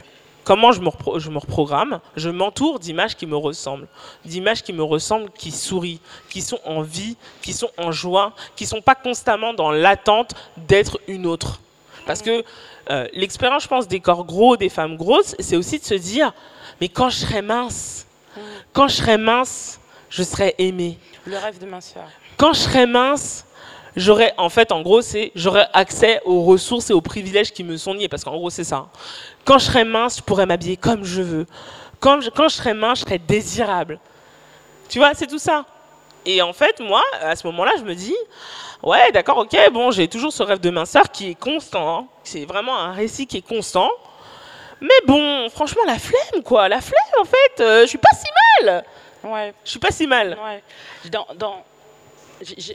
[0.44, 2.00] comment je me, je me reprogramme?
[2.16, 3.88] Je m'entoure d'images qui me ressemblent,
[4.26, 8.64] d'images qui me ressemblent, qui sourient, qui sont en vie, qui sont en joie, qui
[8.66, 11.60] ne sont pas constamment dans l'attente d'être une autre.
[12.06, 12.44] Parce que
[12.90, 16.34] euh, l'expérience, je pense, des corps gros, des femmes grosses, c'est aussi de se dire,
[16.82, 18.06] mais quand je serai mince,
[18.74, 19.80] quand je serai mince,
[20.10, 20.98] je serai aimée.
[21.26, 22.04] Le rêve de minceur.
[22.36, 23.46] Quand je serai mince,
[23.96, 25.32] j'aurais, en fait, en gros, c'est
[25.74, 28.88] accès aux ressources et aux privilèges qui me sont liés, parce qu'en gros, c'est ça.
[29.46, 31.46] Quand je serai mince, je pourrais m'habiller comme je veux.
[32.00, 34.00] Quand je, quand je serai mince, je serai désirable.
[34.90, 35.66] Tu vois, c'est tout ça.
[36.26, 38.16] Et en fait, moi, à ce moment-là, je me dis,
[38.82, 41.98] ouais, d'accord, ok, bon, j'ai toujours ce rêve de minceur qui est constant.
[41.98, 42.08] Hein.
[42.24, 43.90] C'est vraiment un récit qui est constant.
[44.80, 46.70] Mais bon, franchement, la flemme, quoi.
[46.70, 48.26] La flemme, en fait, euh, je suis pas si
[48.62, 48.84] mal.
[49.24, 49.54] Ouais.
[49.64, 50.38] Je suis pas si mal.
[50.44, 50.64] Ouais.
[51.10, 51.64] Dans, dans,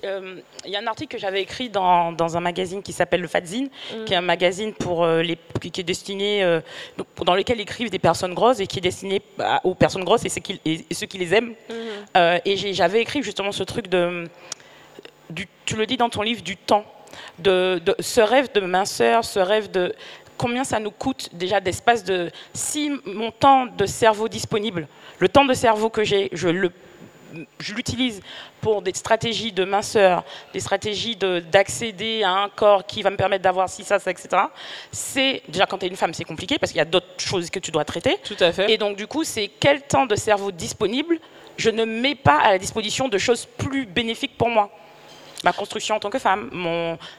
[0.05, 3.21] euh, il y a un article que j'avais écrit dans, dans, un magazine qui s'appelle
[3.21, 4.05] le Fadzine, mm.
[4.05, 6.61] qui est un magazine pour euh, les, qui est destiné, euh,
[7.25, 10.29] dans lequel écrivent des personnes grosses et qui est destiné bah, aux personnes grosses et
[10.29, 11.55] ceux qui, et ceux qui les aiment.
[11.69, 12.39] Mm.
[12.45, 14.25] et j'avais écrit justement ce truc de,
[15.31, 16.85] du, tu le dis dans ton livre, du temps,
[17.39, 19.95] de, de ce rêve de minceur, ce rêve de
[20.37, 24.87] combien ça nous coûte déjà d'espace de si mon temps de cerveau disponible,
[25.19, 26.71] le temps de cerveau que j'ai, je le
[27.59, 28.21] je l'utilise
[28.61, 33.43] pour des stratégies de minceur, des stratégies d'accéder à un corps qui va me permettre
[33.43, 34.29] d'avoir ci, ça, ça, etc.
[34.91, 37.51] C'est déjà quand tu es une femme, c'est compliqué parce qu'il y a d'autres choses
[37.51, 38.17] que tu dois traiter.
[38.25, 38.71] Tout à fait.
[38.71, 41.19] Et donc du coup, c'est quel temps de cerveau disponible
[41.57, 44.71] je ne mets pas à la disposition de choses plus bénéfiques pour moi
[45.45, 46.51] ma construction en tant que femme,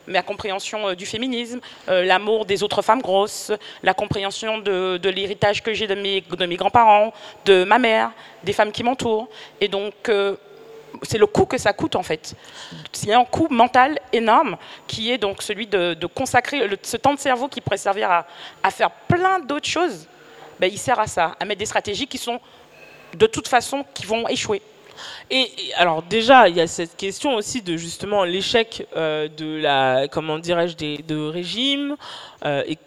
[0.08, 3.52] ma compréhension euh, du féminisme, euh, l'amour des autres femmes grosses,
[3.84, 7.14] la compréhension de, l'héritage que j'ai de mes, grands-parents,
[7.46, 8.12] de ma mère,
[8.44, 9.30] des femmes qui m'entourent.
[9.62, 10.36] Et donc, euh,
[11.04, 12.36] c'est le coût que ça coûte en fait.
[13.04, 17.14] Il y a un coût mental énorme qui est donc celui de, consacrer ce temps
[17.14, 18.12] de cerveau qui pourrait servir
[18.64, 20.08] à, faire plein d'autres choses.
[20.60, 22.40] Ben, il sert à ça, à mettre des stratégies qui sont
[23.16, 24.62] de toute façon qui vont échouer.
[25.30, 30.08] Et, alors déjà, il y a cette question aussi de justement l'échec euh, de la,
[30.08, 31.96] comment dirais-je, de régime,
[32.46, 32.78] euh, et,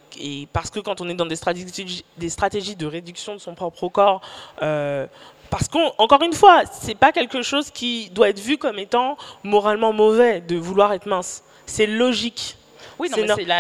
[0.53, 3.89] parce que quand on est dans des stratégies, des stratégies de réduction de son propre
[3.89, 4.21] corps,
[4.61, 5.07] euh,
[5.51, 9.93] parce qu'encore une fois, c'est pas quelque chose qui doit être vu comme étant moralement
[9.93, 11.45] mauvais de vouloir être mince.
[11.67, 12.57] C'est logique.
[13.03, 13.11] Oui,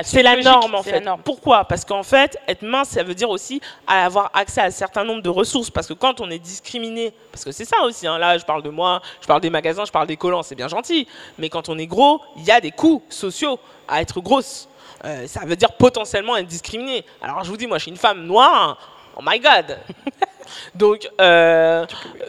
[0.04, 1.04] c'est la, norme en fait.
[1.24, 1.64] Pourquoi?
[1.64, 5.20] Parce qu'en fait, être mince, ça veut dire aussi avoir accès à un certain nombre
[5.20, 5.68] de ressources.
[5.68, 8.62] Parce que quand on est discriminé, parce que c'est ça aussi, hein, là je parle
[8.62, 11.08] de moi, je parle des magasins, je parle des collants, c'est bien gentil.
[11.38, 14.68] Mais quand on est gros, il y a des coûts sociaux à être grosse.
[15.04, 17.04] Euh, ça veut dire potentiellement être discriminé.
[17.20, 18.78] Alors je vous dis, moi je suis une femme noire,
[19.16, 19.78] oh my god
[20.74, 21.84] Donc, euh,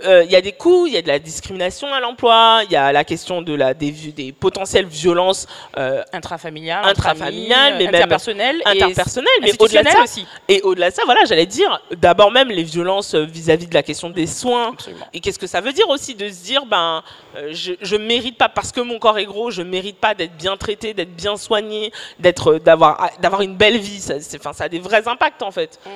[0.05, 2.71] euh, il y a des coûts, il y a de la discrimination à l'emploi, il
[2.71, 8.61] y a la question de la, des, des potentielles violences euh, intrafamiliales, intrafamiliales, mais interpersonnelles,
[8.65, 10.25] interpersonnelles, mais au-delà de ça, aussi.
[10.47, 14.09] et au-delà de ça, voilà, j'allais dire, d'abord même les violences vis-à-vis de la question
[14.09, 14.75] des soins.
[15.13, 17.03] Et qu'est-ce que ça veut dire aussi de se dire, ben,
[17.51, 20.57] je, je mérite pas parce que mon corps est gros, je mérite pas d'être bien
[20.57, 23.99] traité, d'être bien soigné, d'être, d'avoir, d'avoir une belle vie.
[23.99, 25.79] Ça, enfin, ça a des vrais impacts en fait.
[25.85, 25.89] Mm.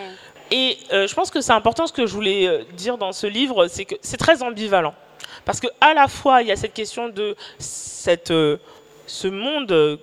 [0.52, 3.28] Et euh, je pense que c'est important ce que je voulais euh, dire dans ce
[3.28, 4.94] livre, c'est que c'est très ambivalent.
[5.46, 8.58] Parce qu'à la fois, il y a cette question de cette, euh,
[9.06, 10.00] ce monde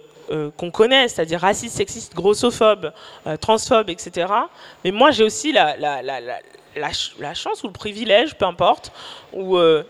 [0.57, 2.93] qu'on connaît, c'est-à-dire raciste, sexiste, grossophobe,
[3.43, 4.27] transphobe, etc.
[4.83, 6.19] Mais moi, j'ai aussi la, la, la,
[6.75, 8.91] la, chance ou le privilège, peu importe,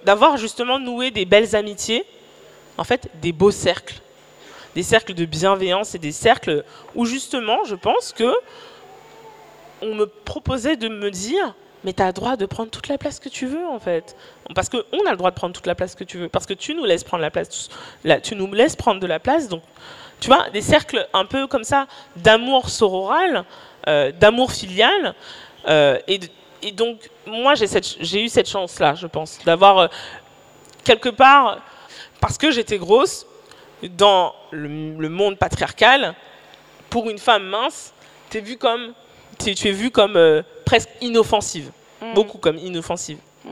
[0.04, 2.04] d'avoir justement noué des belles amitiés,
[2.76, 3.94] en fait, des beaux cercles.
[4.74, 6.64] Des cercles de bienveillance et des cercles
[6.96, 8.34] où justement, je pense que
[9.84, 12.96] on me proposait de me dire mais tu as le droit de prendre toute la
[12.96, 14.16] place que tu veux en fait.
[14.54, 16.28] Parce qu'on a le droit de prendre toute la place que tu veux.
[16.28, 17.68] Parce que tu nous laisses prendre la place.
[18.22, 19.48] Tu nous laisses prendre de la place.
[19.48, 19.62] Donc,
[20.18, 23.44] tu vois, des cercles un peu comme ça d'amour sororal,
[23.86, 25.14] euh, d'amour filial.
[25.68, 26.20] Euh, et,
[26.72, 29.88] donc, moi, j'ai eu cette chance-là, je pense, d'avoir euh,
[30.82, 31.58] quelque part,
[32.20, 33.26] parce que j'étais grosse,
[33.82, 36.14] dans le, le monde patriarcal,
[36.88, 37.92] pour une femme mince,
[38.30, 38.94] tu es vue comme
[39.34, 41.70] tu, es vue comme euh, presque inoffensive.
[42.00, 42.14] Mm.
[42.14, 43.18] Beaucoup comme inoffensive.
[43.44, 43.50] Mm.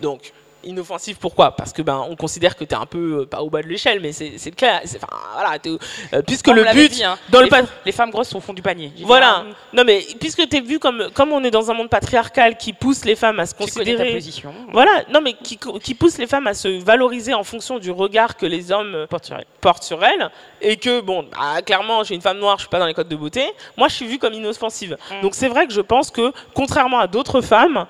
[0.00, 0.32] Donc,
[0.66, 1.18] inoffensif.
[1.18, 1.52] Pourquoi?
[1.52, 3.68] Parce que ben, on considère que tu es un peu euh, pas au bas de
[3.68, 4.80] l'échelle, mais c'est clair.
[4.84, 7.16] Enfin, voilà, euh, puisque le but hein.
[7.30, 8.92] dans les, le les femmes grosses sont au fond du panier.
[9.02, 9.44] Voilà.
[9.72, 12.72] Non, mais puisque tu es vu comme comme on est dans un monde patriarcal qui
[12.72, 14.12] pousse les femmes à se considérer.
[14.12, 14.52] position.
[14.72, 15.04] Voilà.
[15.10, 18.46] Non, mais qui, qui pousse les femmes à se valoriser en fonction du regard que
[18.46, 22.20] les hommes portent sur elles, portent sur elles et que bon, bah, clairement, j'ai une
[22.20, 23.44] femme noire, je suis pas dans les codes de beauté.
[23.76, 24.96] Moi, je suis vue comme inoffensive.
[25.10, 25.22] Mm.
[25.22, 27.86] Donc c'est vrai que je pense que contrairement à d'autres femmes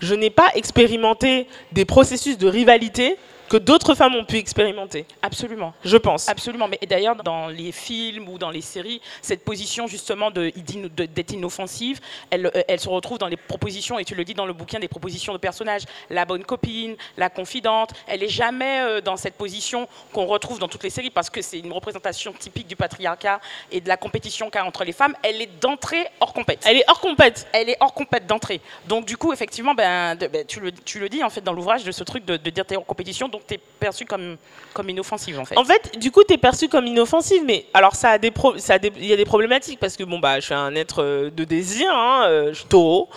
[0.00, 3.16] je n'ai pas expérimenté des processus de rivalité
[3.48, 5.06] que d'autres femmes ont pu expérimenter.
[5.22, 5.72] Absolument.
[5.84, 6.28] Je pense.
[6.28, 6.68] Absolument.
[6.68, 12.46] Mais d'ailleurs, dans les films ou dans les séries, cette position justement d'être inoffensive, elle,
[12.46, 14.88] euh, elle, se retrouve dans les propositions, et tu le dis dans le bouquin, des
[14.88, 15.82] propositions de personnages.
[16.10, 20.68] La bonne copine, la confidente, elle n'est jamais euh, dans cette position qu'on retrouve dans
[20.68, 24.50] toutes les séries parce que c'est une représentation typique du patriarcat et de la compétition
[24.50, 25.14] qu'a entre les femmes.
[25.22, 26.64] Elle est d'entrée hors compète.
[26.66, 27.46] Elle est hors compète.
[27.52, 28.60] Elle est hors compète d'entrée.
[28.86, 31.84] Donc du coup, effectivement, ben, ben tu, le, tu, le, dis en fait dans l'ouvrage
[31.84, 34.36] de ce truc de, de dire t'es hors compétition donc tu es perçue comme,
[34.72, 35.56] comme inoffensive en fait.
[35.56, 38.76] En fait, du coup, tu es perçue comme inoffensive, mais alors ça a des ça
[38.76, 41.44] il y a des problématiques parce que bon bah je suis un être euh, de
[41.44, 43.08] désir, hein, euh, je suis taureau.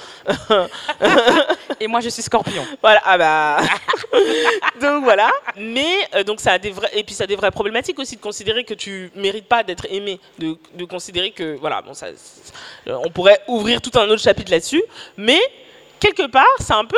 [1.79, 2.65] Et moi je suis scorpion.
[2.81, 3.57] Voilà, ah bah.
[4.81, 7.51] donc voilà, mais euh, donc ça a des vrais et puis ça a des vraies
[7.51, 11.81] problématiques aussi de considérer que tu mérites pas d'être aimé, de, de, considérer que voilà,
[11.81, 12.07] bon ça
[12.87, 14.83] on pourrait ouvrir tout un autre chapitre là-dessus,
[15.17, 15.39] mais
[16.01, 16.97] quelque part, c'est un peu,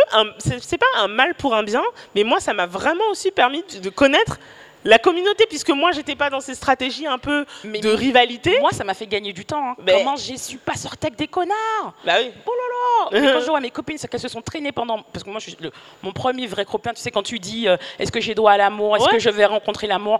[0.80, 1.84] pas un mal pour un bien,
[2.16, 4.40] mais moi, ça m'a vraiment aussi permis de connaître
[4.84, 8.60] la communauté, puisque moi, j'étais pas dans ces stratégies un peu de rivalité.
[8.60, 9.72] Moi, ça m'a fait gagner du temps.
[9.72, 9.76] Hein.
[9.88, 12.32] Comment j'ai su pas sortir avec des connards Bah oui.
[12.46, 15.02] Oh là là Quand je vois mes copines, c'est qu'elles se sont traînées pendant.
[15.02, 15.58] Parce que moi, je suis
[16.02, 18.58] mon premier vrai copain, tu sais, quand tu dis euh, est-ce que j'ai droit à
[18.58, 18.98] l'amour?
[18.98, 20.20] Est-ce que je vais rencontrer l'amour?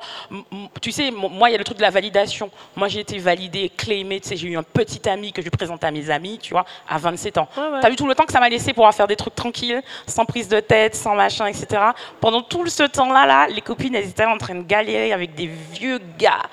[0.82, 2.50] Tu sais, moi, il y a le truc de la validation.
[2.76, 4.20] Moi, j'ai été validée, clémée.
[4.20, 6.66] Tu sais, j'ai eu un petit ami que je présentais à mes amis, tu vois,
[6.88, 7.48] à 27 ans.
[7.56, 10.26] T'as vu tout le temps que ça m'a laissé pour faire des trucs tranquilles, sans
[10.26, 11.82] prise de tête, sans machin, etc.
[12.20, 16.00] Pendant tout ce temps-là, là, les copines, elles étaient en train galérer avec des vieux
[16.18, 16.44] gars,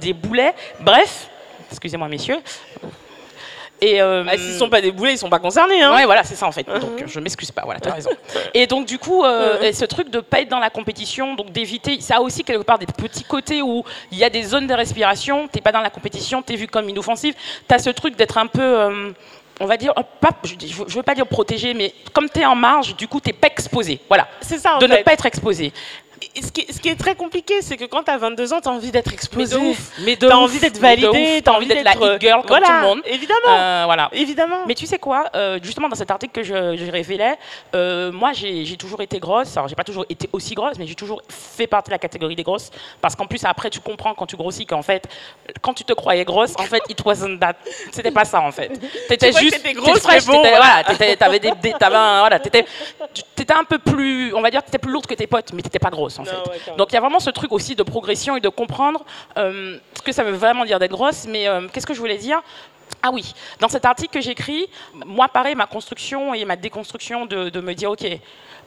[0.00, 0.54] des boulets.
[0.80, 1.28] Bref,
[1.70, 2.38] excusez-moi messieurs.
[3.82, 5.82] Et euh, bah, s'ils sont pas des boulets, ils sont pas concernés.
[5.82, 5.92] Hein.
[5.92, 6.62] Ouais, voilà, c'est ça en fait.
[6.68, 6.78] Uh-huh.
[6.78, 7.62] Donc je m'excuse pas.
[7.64, 8.10] Voilà, as raison.
[8.54, 9.74] Et donc du coup, euh, uh-huh.
[9.74, 12.78] ce truc de pas être dans la compétition, donc d'éviter, ça a aussi quelque part
[12.78, 15.48] des petits côtés où il y a des zones de respiration.
[15.48, 17.34] T'es pas dans la compétition, t'es vu comme inoffensive.
[17.66, 19.10] T'as ce truc d'être un peu euh,
[19.58, 22.54] on va dire, pas, je ne veux pas dire protégé, mais comme tu es en
[22.56, 24.00] marge, du coup, tu n'es pas exposé.
[24.08, 24.28] Voilà.
[24.40, 24.76] C'est ça.
[24.76, 25.72] En de ne pas être exposé
[26.40, 28.90] ce qui, est, très compliqué, c'est que quand tu as 22 ans, tu as envie
[28.90, 29.56] d'être exposé.
[30.04, 32.72] Mais tu as envie d'être validé, tu as envie d'être la hit girl comme tout
[32.72, 33.00] le monde.
[33.06, 33.38] Évidemment.
[33.48, 34.08] Euh, voilà.
[34.12, 34.64] évidemment.
[34.66, 37.38] Mais tu sais quoi, euh, justement dans cet article que je, révélais,
[37.74, 39.56] euh, moi j'ai toujours été grosse.
[39.56, 42.36] Alors j'ai pas toujours été aussi grosse, mais j'ai toujours fait partie de la catégorie
[42.36, 42.70] des grosses.
[43.00, 45.08] Parce qu'en plus, après, tu comprends quand tu grossis qu'en fait,
[45.60, 47.54] quand tu te croyais grosse, en fait, it wasn't that.
[47.90, 48.70] C'était pas ça en fait.
[49.08, 49.56] T'étais juste.
[49.56, 50.84] Étais grosse, fraîche, bon, voilà.
[51.16, 51.52] T'avais des.
[51.62, 52.64] des un, voilà, étais,
[53.38, 54.34] étais un peu plus.
[54.34, 56.76] On va dire, t'étais plus lourde que tes potes, mais t'étais pas grosse en fait.
[56.76, 59.04] Donc il y a vraiment ce truc aussi de progression et de comprendre
[59.36, 61.26] euh, ce que ça veut vraiment dire d'être grosse.
[61.28, 62.42] Mais euh, qu'est-ce que je voulais dire?
[63.02, 64.68] Ah oui, dans cet article que j'écris,
[65.06, 68.06] moi pareil, ma construction et ma déconstruction de, me dire, ok,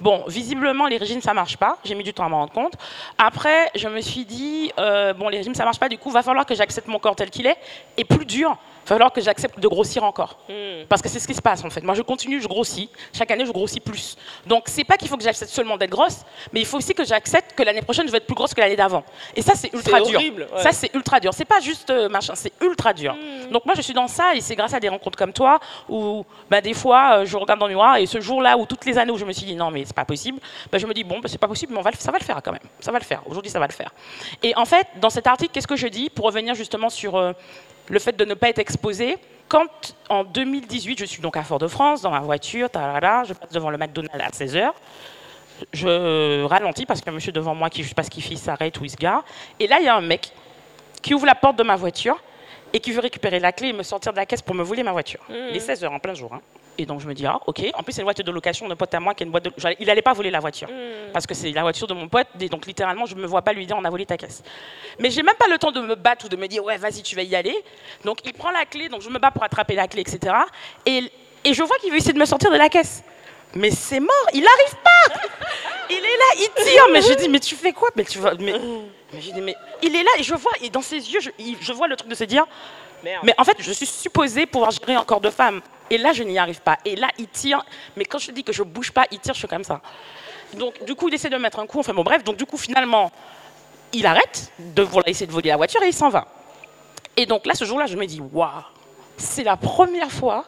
[0.02, 2.74] bon, visiblement les régimes ça marche pas, j'ai mis du temps à m'en rendre compte.
[3.18, 6.24] Après, je me suis dit, euh, bon, les régimes ça marche pas, du coup, va
[6.24, 7.58] falloir que j'accepte mon corps tel qu'il est,
[7.98, 10.38] et plus dur, va falloir que j'accepte de grossir encore.
[10.48, 10.86] Hmm.
[10.88, 11.82] Parce que c'est ce qui se passe en fait.
[11.82, 12.90] Moi je continue, je grossis.
[13.14, 14.16] Chaque année je grossis plus.
[14.46, 16.22] Donc c'est pas qu'il faut que j'accepte seulement d'être grosse,
[16.54, 18.62] mais il faut aussi que j'accepte que l'année prochaine je vais être plus grosse que
[18.62, 19.04] l'année d'avant.
[19.36, 20.16] Et ça c'est ultra dur.
[20.16, 21.34] Horrible, Ça c'est ultra dur.
[21.34, 23.16] C'est pas juste euh, machin, c'est ultra dur.
[23.16, 23.52] Hmm.
[23.52, 26.62] Donc moi je suis dans et c'est grâce à des rencontres comme toi où bah,
[26.62, 29.12] des fois euh, je regarde dans le miroir et ce jour-là ou toutes les années
[29.12, 30.40] où je me suis dit non mais c'est pas possible,
[30.72, 32.24] bah, je me dis bon bah, c'est pas possible mais on va ça va le
[32.24, 32.62] faire quand même.
[32.80, 33.22] Ça va le faire.
[33.28, 33.92] Aujourd'hui ça va le faire.
[34.44, 37.34] Et en fait dans cet article qu'est-ce que je dis pour revenir justement sur euh,
[37.90, 42.02] le fait de ne pas être exposé quand en 2018, je suis donc à Fort-de-France,
[42.02, 44.72] dans ma voiture, je passe devant le McDonald's à 16h,
[45.72, 48.80] je ralentis parce qu'un monsieur devant moi qui je sais pas ce qu'il fait, s'arrête
[48.80, 49.24] ou il se gare.
[49.60, 50.32] Et là, il y a un mec
[51.02, 52.18] qui ouvre la porte de ma voiture
[52.76, 54.84] et qui veut récupérer la clé et me sortir de la caisse pour me voler
[54.84, 55.22] ma voiture.
[55.30, 55.34] Mmh.
[55.52, 56.34] Il est 16h en plein jour.
[56.34, 56.42] Hein.
[56.78, 57.64] Et donc je me dis, ah ok.
[57.74, 59.46] En plus, c'est une voiture de location d'un pote à moi qui est une boîte
[59.46, 59.52] de.
[59.80, 60.68] Il n'allait pas voler la voiture.
[60.68, 61.12] Hmm.
[61.14, 62.28] Parce que c'est la voiture de mon pote.
[62.38, 64.44] Et donc littéralement, je ne me vois pas lui dire, on a volé ta caisse.
[65.00, 67.02] Mais j'ai même pas le temps de me battre ou de me dire, ouais, vas-y,
[67.02, 67.56] tu vas y aller.
[68.04, 70.36] Donc il prend la clé, donc je me bats pour attraper la clé, etc.
[70.86, 71.10] Et,
[71.46, 73.06] et je vois qu'il veut essayer de me sortir de la caisse.
[73.54, 75.16] Mais c'est mort, il n'arrive pas
[75.90, 77.90] Il est là, il tire Mais je dis, mais tu fais quoi?
[77.96, 78.54] Mais tu vois, mais,
[79.16, 81.74] mais, dis, mais il est là et je vois, et dans ses yeux, je, je
[81.74, 82.46] vois le truc de se dire,
[83.24, 85.62] mais en fait, je suis supposée pouvoir gérer un corps de femme.
[85.90, 86.78] Et là, je n'y arrive pas.
[86.86, 87.64] Et là, il tire.
[87.96, 89.82] Mais quand je dis que je bouge pas, il tire, je suis comme ça.
[90.54, 91.80] Donc, du coup, il essaie de mettre un coup.
[91.80, 92.24] Enfin, bon, bref.
[92.24, 93.12] Donc, du coup, finalement,
[93.94, 96.28] il arrête de vouloir essayer de voler la voiture et il s'en va.
[97.16, 98.50] Et donc, là, ce jour-là, je me dis, waouh,
[99.18, 100.46] c'est la première fois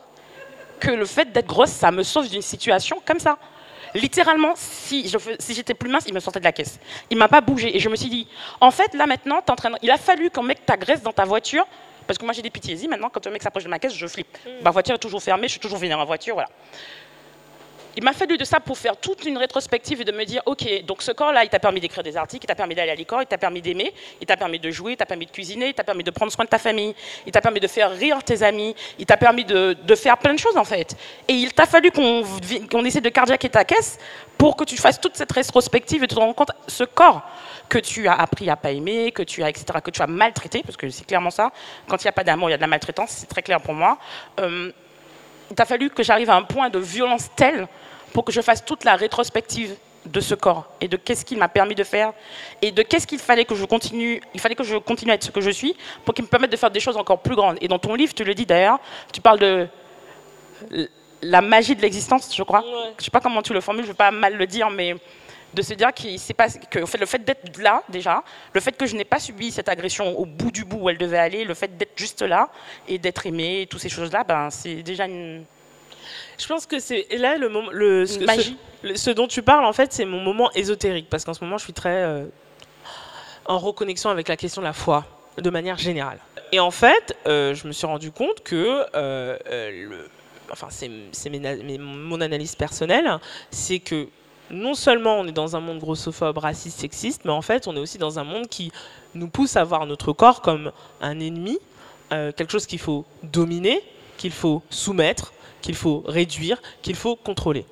[0.79, 3.37] que le fait d'être grosse, ça me sauve d'une situation comme ça.
[3.93, 6.79] Littéralement, si je si j'étais plus mince, il me sortait de la caisse.
[7.09, 8.27] Il m'a pas bougé et je me suis dit,
[8.61, 11.65] en fait, là maintenant, en train il a fallu qu'un mec t'agresse dans ta voiture
[12.05, 12.87] parce que moi j'ai des pitiés.
[12.87, 14.37] Maintenant, quand un mec s'approche de ma caisse, je flippe.
[14.45, 14.63] Mm.
[14.63, 16.49] Ma voiture est toujours fermée, je suis toujours venue dans ma voiture, voilà.
[17.97, 20.85] Il m'a fallu de ça pour faire toute une rétrospective et de me dire, ok,
[20.85, 23.23] donc ce corps-là, il t'a permis d'écrire des articles, il t'a permis d'aller à l'école,
[23.23, 23.91] il t'a permis d'aimer,
[24.21, 26.31] il t'a permis de jouer, il t'a permis de cuisiner, il t'a permis de prendre
[26.31, 26.93] soin de ta famille,
[27.25, 30.39] il t'a permis de faire rire tes amis, il t'a permis de, faire plein de
[30.39, 30.95] choses en fait.
[31.27, 33.97] Et il t'a fallu qu'on essaie de cardiaquer ta caisse
[34.37, 37.23] pour que tu fasses toute cette rétrospective et te rends compte ce corps
[37.67, 40.61] que tu as appris à pas aimer, que tu as etc., que tu as maltraité,
[40.63, 41.51] parce que c'est clairement ça.
[41.87, 43.59] Quand il n'y a pas d'amour, il y a de la maltraitance, c'est très clair
[43.59, 43.97] pour moi.
[44.39, 44.71] Euh,
[45.49, 47.67] il t'a fallu que j'arrive à un point de violence tel
[48.13, 49.75] pour que je fasse toute la rétrospective
[50.05, 52.13] de ce corps et de qu'est-ce qu'il m'a permis de faire
[52.61, 55.23] et de qu'est-ce qu'il fallait que je continue, il fallait que je continue à être
[55.23, 55.75] ce que je suis
[56.05, 57.57] pour qu'il me permette de faire des choses encore plus grandes.
[57.61, 58.79] Et dans ton livre, tu le dis d'ailleurs,
[59.11, 59.67] tu parles de
[61.21, 62.63] la magie de l'existence, je crois.
[62.63, 64.95] Je Je sais pas comment tu le formules, je veux pas mal le dire, mais
[65.53, 65.89] de se dire
[66.35, 68.23] pas, que fait, le fait d'être là déjà,
[68.53, 70.97] le fait que je n'ai pas subi cette agression au bout du bout où elle
[70.97, 72.49] devait aller, le fait d'être juste là
[72.87, 75.45] et d'être aimé, toutes ces choses-là, ben, c'est déjà une,
[76.37, 80.05] je pense que c'est là le moment, le, ce, dont tu parles en fait, c'est
[80.05, 82.25] mon moment ésotérique parce qu'en ce moment, je suis très euh,
[83.45, 85.05] en reconnexion avec la question de la foi
[85.37, 86.19] de manière générale.
[86.51, 89.37] Et en fait, euh, je me suis rendu compte que euh,
[89.71, 90.09] le,
[90.51, 90.89] enfin, c'est
[91.79, 93.19] mon analyse personnelle,
[93.51, 94.07] c'est que
[94.51, 97.79] non seulement on est dans un monde grossophobe, raciste, sexiste, mais en fait, on est
[97.79, 98.71] aussi dans un monde qui
[99.13, 100.71] nous pousse à voir notre corps comme
[101.01, 101.59] un ennemi,
[102.09, 103.81] quelque chose qu'il faut dominer,
[104.17, 107.65] qu'il faut soumettre, qu'il faut réduire, qu'il faut contrôler.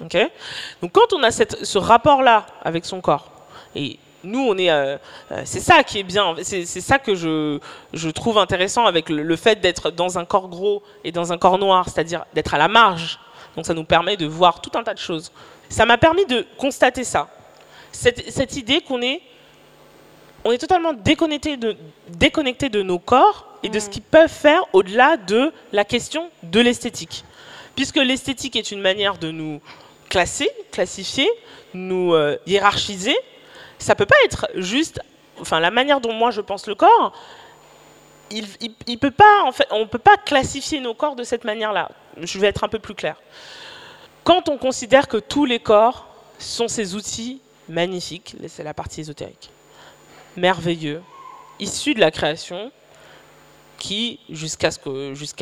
[0.00, 3.30] Donc quand on a ce rapport-là avec son corps,
[3.74, 4.96] et nous, on est, euh,
[5.32, 9.60] euh, c'est ça qui est bien, c'est ça que je, trouve intéressant avec le, fait
[9.60, 13.18] d'être dans un corps gros et dans un corps noir, c'est-à-dire d'être à la marge.
[13.56, 15.32] Donc ça nous permet de voir tout un tas de choses.
[15.68, 17.28] Ça m'a permis de constater ça,
[17.92, 19.22] cette, cette idée qu'on est,
[20.44, 21.76] on est totalement déconnecté de,
[22.08, 23.90] déconnecté de nos corps et de ce mm.
[23.90, 27.24] qu'ils peuvent faire au-delà de la question de l'esthétique.
[27.76, 29.60] Puisque l'esthétique est une manière de nous
[30.08, 31.28] classer, classifier,
[31.72, 33.16] nous euh, hiérarchiser,
[33.78, 35.00] ça peut pas être juste,
[35.40, 37.12] enfin la manière dont moi je pense le corps,
[38.34, 39.86] il, il, peut pas, on
[40.24, 41.90] classifier nos corps de cette manière-là.
[42.20, 43.16] Je vais être un peu plus clair.
[44.24, 46.06] Quand on considère que tous les corps
[46.38, 49.50] sont ces outils magnifiques, c'est la partie ésotérique,
[50.36, 51.02] merveilleux,
[51.60, 52.72] issus de la création,
[53.78, 54.70] qui, jusqu'à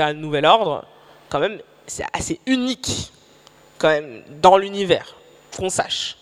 [0.07, 0.85] un nouvel ordre,
[1.29, 3.13] quand même, c'est assez unique,
[3.79, 5.17] quand même, dans l'univers,
[5.57, 6.17] qu'on sache.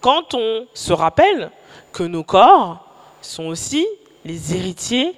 [0.00, 1.50] Quand on se rappelle
[1.92, 2.86] que nos corps
[3.20, 3.86] sont aussi
[4.24, 5.14] les héritiers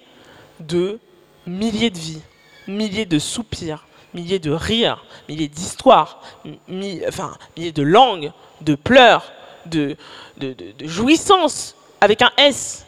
[0.60, 0.98] de
[1.46, 2.22] milliers de vies,
[2.66, 6.20] milliers de soupirs, milliers de rires, milliers d'histoires,
[7.08, 9.32] enfin, milliers de langues, de pleurs,
[9.66, 9.96] de,
[10.38, 12.86] de, de jouissances, avec un S.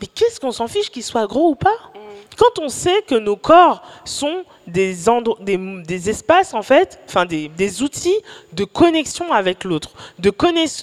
[0.00, 1.92] Mais qu'est-ce qu'on s'en fiche qu'il soit gros ou pas?
[2.36, 4.94] Quand on sait que nos corps sont des,
[5.40, 8.16] des, espaces, en fait, enfin des, outils
[8.52, 10.30] de connexion avec l'autre, de,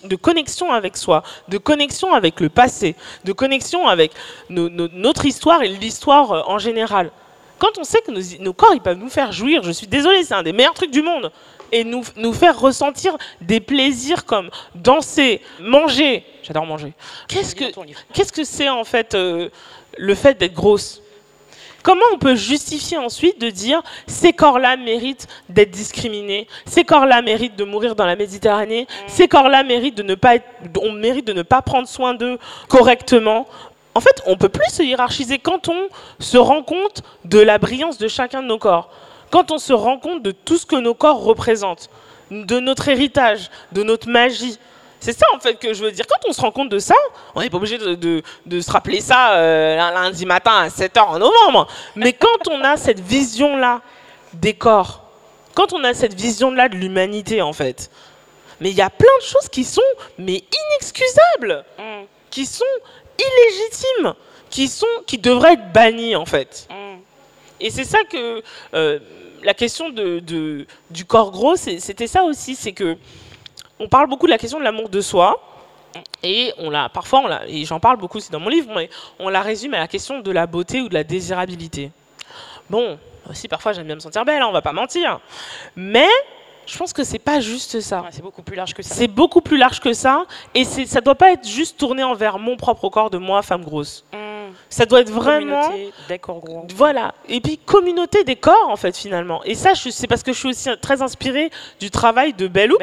[0.07, 4.11] de, connexion avec soi, de connexion avec le passé, de connexion avec
[4.49, 7.11] notre histoire et l'histoire euh, en général.
[7.57, 10.33] Quand on sait que nos, corps, ils peuvent nous faire jouir, je suis désolée, c'est
[10.33, 11.31] un des meilleurs trucs du monde,
[11.71, 16.93] et nous, nous faire ressentir des plaisirs comme danser, manger, j'adore manger.
[17.27, 17.65] Qu'est-ce que
[18.13, 19.49] qu'est-ce que c'est en fait euh,
[19.97, 21.01] le fait d'être grosse?
[21.83, 27.55] Comment on peut justifier ensuite de dire ces corps-là méritent d'être discriminés, ces corps-là méritent
[27.55, 29.03] de mourir dans la Méditerranée, mm.
[29.07, 30.35] ces corps-là méritent de ne pas
[30.81, 33.47] on mérite de ne pas prendre soin d'eux correctement?
[33.95, 35.87] En fait, on peut plus se hiérarchiser quand on
[36.19, 38.89] se rend compte de la brillance de chacun de nos corps,
[39.31, 41.89] quand on se rend compte de tout ce que nos corps représentent,
[42.31, 44.57] de notre héritage, de notre magie,
[44.99, 46.05] c'est ça en fait que je veux dire.
[46.07, 46.95] Quand on se rend compte de ça,
[47.35, 51.67] on n'est pas obligé de, se rappeler ça euh, lundi matin à 7h en novembre.
[51.95, 53.81] Mais quand on a cette vision-là
[54.33, 55.03] des corps,
[55.55, 57.89] quand on a cette vision-là de l'humanité en fait,
[58.59, 59.81] mais il y a plein de choses qui sont
[60.17, 62.03] mais inexcusables, mm.
[62.29, 62.65] qui sont
[63.17, 64.13] illégitimes,
[64.49, 66.67] qui, sont, qui devraient être bannies en fait.
[66.69, 66.99] Mm.
[67.61, 68.41] Et c'est ça que
[68.73, 68.99] euh,
[69.43, 70.19] la question de,
[70.89, 72.97] du corps gros, c'était ça aussi, c'est que
[73.79, 75.41] on parle beaucoup de la question de l'amour de soi.
[76.21, 79.29] Et on l'a, parfois, on et j'en parle beaucoup aussi dans mon livre, mais on
[79.29, 81.91] la résume à la question de la beauté ou de la désirabilité.
[82.69, 85.19] Bon, aussi parfois j'aime bien me sentir belle, on hein, on va pas mentir.
[85.75, 86.07] Mais
[86.67, 88.05] je pense que c'est pas juste ça.
[88.11, 88.93] c'est beaucoup plus large que ça.
[88.93, 92.55] C'est beaucoup plus large que ça, et ça doit pas être juste tourné envers mon
[92.55, 94.05] propre corps de moi, femme grosse.
[94.13, 94.17] Mmh.
[94.69, 95.63] Ça doit être vraiment.
[95.63, 96.67] Communauté des corps gros.
[96.75, 97.15] Voilà.
[97.27, 99.43] Et puis communauté des corps en fait finalement.
[99.43, 101.49] Et ça, c'est parce que je suis aussi très inspirée
[101.79, 102.77] du travail de Bellux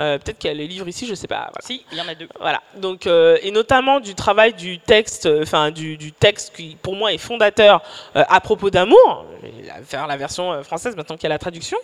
[0.00, 1.50] Euh, peut-être qu'il y a les livres ici, je sais pas.
[1.60, 2.28] Si, il y en a deux.
[2.40, 2.62] Voilà.
[2.76, 6.96] Donc, euh, et notamment du travail du texte, euh, enfin du, du, texte qui pour
[6.96, 7.82] moi est fondateur
[8.14, 9.26] à propos d'amour.
[9.42, 11.76] Je vais faire la version française maintenant qu'il y a la traduction,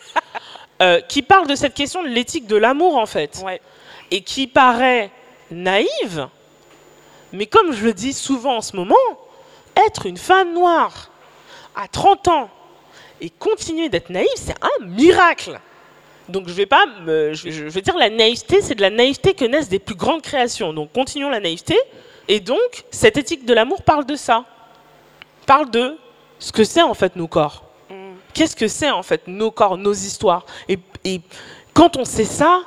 [1.08, 3.60] qui parle de cette question de l'éthique de l'amour en fait, ouais.
[4.10, 5.10] et qui paraît
[5.50, 6.28] naïve,
[7.32, 8.94] mais comme je le dis souvent en ce moment,
[9.86, 11.10] être une femme noire
[11.74, 12.50] à 30 ans
[13.20, 15.60] et continuer d'être naïve, c'est un miracle.
[16.28, 19.44] Donc je vais pas, me, je, vais, dire la naïveté, c'est de la naïveté que
[19.44, 20.72] naissent des plus grandes créations.
[20.72, 21.76] Donc continuons la naïveté.
[22.28, 24.44] Et donc cette éthique de l'amour parle de ça,
[25.46, 25.96] parle de
[26.38, 27.64] ce que c'est en fait nos corps.
[27.90, 27.94] Mm.
[28.34, 30.44] Qu'est-ce que c'est en fait nos corps, nos histoires?
[30.68, 30.78] Et,
[31.72, 32.62] quand on sait ça,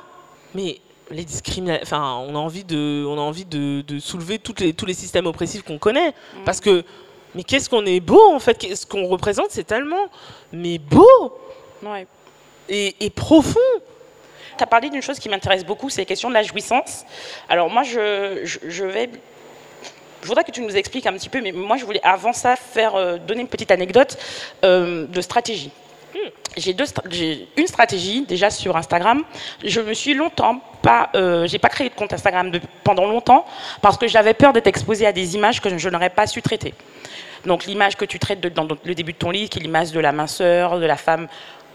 [0.54, 4.72] mais les discriminations, enfin, on a envie de, on a envie de, soulever toutes les,
[4.72, 6.44] tous les systèmes oppressifs qu'on connaît, mm.
[6.44, 6.82] parce que
[7.34, 10.06] mais qu'est-ce qu'on est beau en fait, ce qu'on représente, c'est tellement
[10.52, 11.38] mais beau.
[11.82, 12.06] Ouais
[12.72, 13.60] et, profond.
[14.56, 17.04] Tu as parlé d'une chose qui m'intéresse beaucoup, c'est la question de la jouissance.
[17.48, 19.10] Alors moi, je, je, vais...
[20.22, 22.56] Je voudrais que tu nous expliques un petit peu, mais moi, je voulais avant ça
[22.56, 24.18] faire euh, donner une petite anecdote
[24.64, 25.70] euh, de stratégie.
[26.14, 26.28] Hmm.
[26.56, 26.84] J'ai deux,
[27.56, 29.24] une stratégie déjà sur Instagram.
[29.64, 33.46] Je me suis longtemps pas, euh, j'ai pas créé de compte Instagram de, pendant longtemps
[33.80, 36.74] parce que j'avais peur d'être exposée à des images que je n'aurais pas su traiter.
[37.46, 40.00] Donc l'image que tu traites dans le début de ton livre, qui est l'image de
[40.00, 41.28] la minceur, de la femme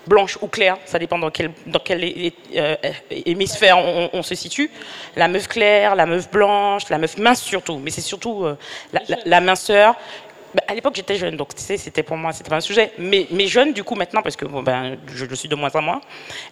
[0.07, 1.51] blanche ou claire, ça dépend dans quel,
[3.11, 4.71] hémisphère on, se situe.
[5.15, 8.57] La meuf claire, la meuf blanche, la meuf mince surtout, mais c'est surtout euh,
[9.25, 9.95] la, minceur
[10.53, 12.91] bah, à l'époque, j'étais jeune, donc c'était pour moi, c'était pas un sujet.
[12.97, 16.01] Mais, jeune, du coup, maintenant, parce que ben, je le suis de moins en moins,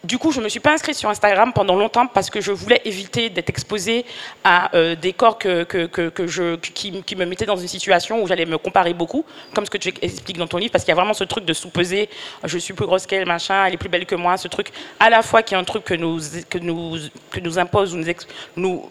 [0.03, 2.81] du coup, je me suis pas inscrite sur Instagram pendant longtemps parce que je voulais
[2.85, 4.05] éviter d'être exposée
[4.43, 8.27] à euh, des corps que, que, que, je, qui, me mettaient dans une situation où
[8.27, 10.97] j'allais me comparer beaucoup, comme ce que tu expliques dans ton livre, parce qu'il y
[10.97, 12.09] a vraiment ce truc de sous-peser,
[12.43, 15.09] je suis plus grosse qu'elle, machin, elle est plus belle que moi, ce truc, à
[15.09, 16.19] la fois qui est un truc que nous,
[16.49, 16.97] que nous,
[17.31, 18.13] que nous impose ou nous,
[18.57, 18.89] nous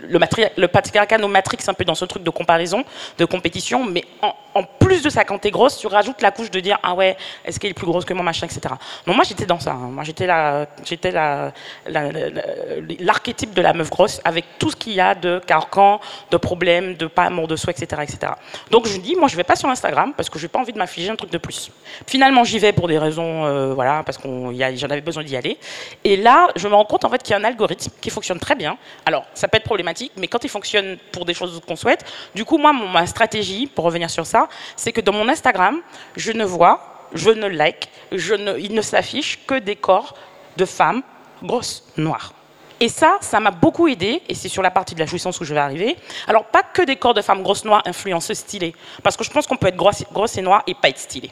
[0.00, 0.18] le,
[0.56, 2.84] le patriarcat nous matrix un peu dans ce truc de comparaison,
[3.18, 6.60] de compétition, mais en, plus de ça, quand t'es grosse, tu rajoutes la couche de
[6.60, 8.74] dire ah ouais, est-ce qu'elle est plus grosse que moi, machin, etc.
[9.06, 9.72] Donc moi j'étais dans ça.
[9.72, 9.90] Hein.
[9.90, 11.52] Moi j'étais la, j'étais la,
[11.86, 16.00] l'archétype de la meuf grosse avec tout ce qu'il y a de carcan,
[16.30, 18.32] de problèmes, de pas amour de soi, etc., etc.
[18.70, 20.78] Donc je dis moi je vais pas sur Instagram parce que j'ai pas envie de
[20.78, 21.70] m'affliger un truc de plus.
[22.06, 25.58] Finalement j'y vais pour des raisons, euh, voilà, parce qu'on j'en avais besoin d'y aller.
[26.04, 28.38] Et là je me rends compte en fait qu'il y a un algorithme qui fonctionne
[28.38, 28.76] très bien.
[29.06, 32.44] Alors ça peut être problématique, mais quand il fonctionne pour des choses qu'on souhaite, du
[32.44, 35.80] coup, moi, ma stratégie, pour revenir sur ça, c'est que dans mon Instagram,
[36.16, 40.14] je ne vois, je ne like, je ne, il ne s'affiche que des corps
[40.56, 41.02] de femmes
[41.42, 42.32] grosses, noires.
[42.80, 45.44] Et ça, ça m'a beaucoup aidé, et c'est sur la partie de la jouissance où
[45.44, 45.96] je vais arriver.
[46.26, 49.46] Alors, pas que des corps de femmes grosses noires influenceuses stylées, parce que je pense
[49.46, 51.30] qu'on peut être grosse, grosse et noire et pas être stylée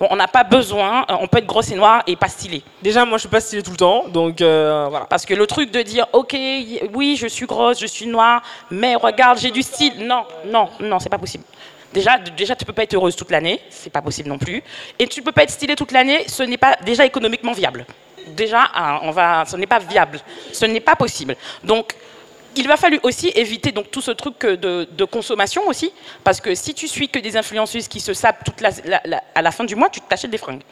[0.00, 2.62] on n'a pas besoin, euh, on peut être grosse et noire et pas stylé.
[2.82, 5.06] Déjà, moi, je suis pas stylée tout le temps, donc euh, voilà.
[5.06, 6.36] Parce que le truc de dire, ok,
[6.94, 10.06] oui, je suis grosse, je suis noire, mais regarde, j'ai du style.
[10.06, 11.44] Non, non, non, c'est pas possible.
[11.92, 14.62] Déjà, déjà, tu peux pas être heureuse toute l'année, c'est pas possible non plus.
[14.98, 17.86] Et tu peux pas être stylée toute l'année, ce n'est pas déjà économiquement viable.
[18.28, 20.18] Déjà, hein, on va, ce n'est pas viable,
[20.52, 21.36] ce n'est pas possible.
[21.62, 21.94] Donc,
[22.56, 25.92] il va falloir aussi éviter donc tout ce truc de, consommation aussi,
[26.24, 28.42] parce que si tu suis que des influenceuses qui se sapent
[29.34, 30.62] à la fin du mois, tu t'achètes des fringues.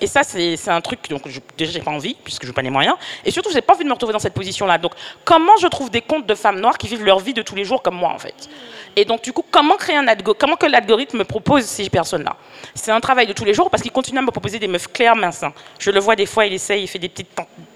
[0.00, 2.62] Et ça, c'est un truc donc je, déjà j'ai pas envie puisque je n'ai pas
[2.62, 4.78] les moyens, et surtout j'ai pas envie de me retrouver dans cette position-là.
[4.78, 4.92] Donc
[5.24, 7.64] comment je trouve des comptes de femmes noires qui vivent leur vie de tous les
[7.64, 8.48] jours comme moi en fait?
[8.96, 12.36] Et donc du coup, comment créer un algorithme Comment que l'algorithme me propose ces personnes-là?
[12.74, 14.88] C'est un travail de tous les jours parce qu'il continue à me proposer des meufs
[14.92, 15.44] claires, minces.
[15.78, 17.28] Je le vois des fois, il essaye, il fait des petites,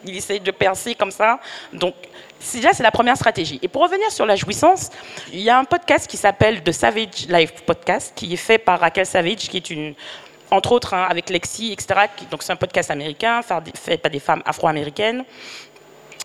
[0.04, 1.38] il essaye de percer comme ça.
[1.72, 1.94] Donc
[2.52, 3.58] Déjà, c'est la première stratégie.
[3.62, 4.90] Et pour revenir sur la jouissance,
[5.32, 8.80] il y a un podcast qui s'appelle The Savage Life Podcast, qui est fait par
[8.80, 9.94] Raquel Savage, qui est une,
[10.50, 12.06] entre autres hein, avec Lexi, etc.
[12.30, 13.40] Donc c'est un podcast américain,
[13.74, 15.24] fait par des femmes afro-américaines.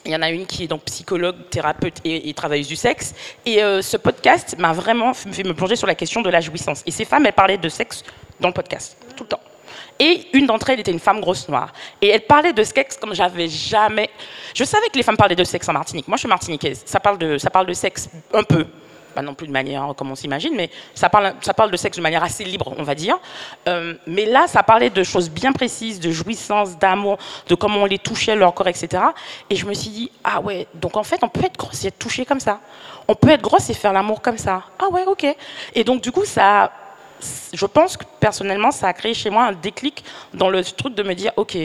[0.05, 3.13] Il y en a une qui est donc psychologue, thérapeute et, travailleuse du sexe.
[3.45, 6.81] Et euh, ce podcast m'a vraiment fait me plonger sur la question de la jouissance.
[6.87, 8.03] Et ces femmes, elles parlaient de sexe
[8.39, 9.41] dans le podcast, tout le temps.
[10.01, 11.71] Et une d'entre elles était une femme grosse noire.
[12.01, 14.09] Et elle parlait de sexe comme j'avais jamais.
[14.55, 16.07] Je savais que les femmes parlaient de sexe en Martinique.
[16.07, 16.81] Moi, je suis martiniquaise.
[16.87, 18.65] Ça parle de, ça parle de sexe un peu.
[19.13, 21.97] Pas non plus de manière comme on s'imagine, mais ça parle, ça parle de sexe
[21.97, 23.19] de manière assez libre, on va dire.
[23.67, 27.85] Euh, mais là, ça parlait de choses bien précises, de jouissance, d'amour, de comment on
[27.85, 29.03] les touchait, leur corps, etc.
[29.51, 31.89] Et je me suis dit, ah ouais, donc en fait, on peut être grosse et
[31.89, 32.59] être touché comme ça.
[33.07, 34.63] On peut être grosse et faire l'amour comme ça.
[34.79, 35.27] Ah ouais, ok.
[35.75, 36.71] Et donc, du coup, ça
[37.53, 40.03] je pense que personnellement, ça a créé chez moi un déclic
[40.33, 41.57] dans le truc de me dire, ok,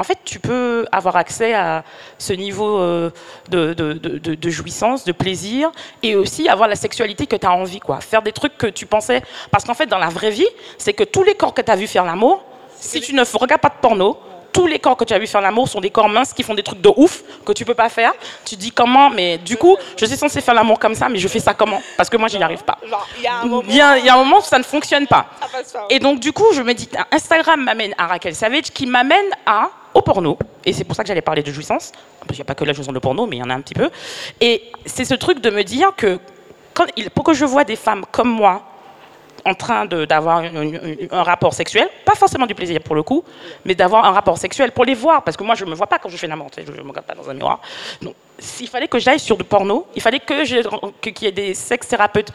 [0.00, 1.84] en fait, tu peux avoir accès à
[2.16, 3.10] ce niveau euh,
[3.50, 5.70] de, jouissance, de plaisir,
[6.02, 8.00] et aussi avoir la sexualité que tu as envie, quoi.
[8.00, 9.22] Faire des trucs que tu pensais.
[9.50, 10.48] Parce qu'en fait, dans la vraie vie,
[10.78, 12.42] c'est que tous les corps que tu as vu faire l'amour,
[12.76, 14.16] si tu ne regardes pas de porno,
[14.52, 16.54] tous les corps que tu as vu faire l'amour sont des corps minces qui font
[16.54, 18.12] des trucs de ouf que tu peux pas faire.
[18.44, 21.28] Tu dis comment, mais du coup, je suis censée faire l'amour comme ça, mais je
[21.28, 21.82] fais ça comment?
[21.96, 22.78] Parce que moi, je n'y arrive pas.
[23.16, 23.68] Il y a un moment.
[23.68, 25.26] Il y a, il y a un moment où ça ne fonctionne pas.
[25.52, 25.86] Passe pas.
[25.90, 29.70] Et donc, du coup, je me dis, Instagram m'amène à Raquel Savage, qui m'amène à
[29.94, 30.38] au porno.
[30.64, 31.92] Et c'est pour ça que j'allais parler de jouissance.
[32.20, 33.54] Parce qu'il n'y a pas que la jouissance de porno, mais il y en a
[33.54, 33.90] un petit peu.
[34.40, 36.18] Et c'est ce truc de me dire que
[36.74, 38.62] quand il, pour que je vois des femmes comme moi
[39.50, 40.42] en train d'avoir
[41.10, 43.24] un rapport sexuel, pas forcément du plaisir pour le coup,
[43.64, 45.98] mais d'avoir un rapport sexuel pour les voir, parce que moi je me vois pas
[45.98, 47.60] quand je fais tu sais, je ne me regarde pas dans un miroir.
[48.00, 51.86] Donc, s'il fallait que j'aille sur du porno, il fallait qu'il y ait des sex
[51.88, 52.32] thérapeutes,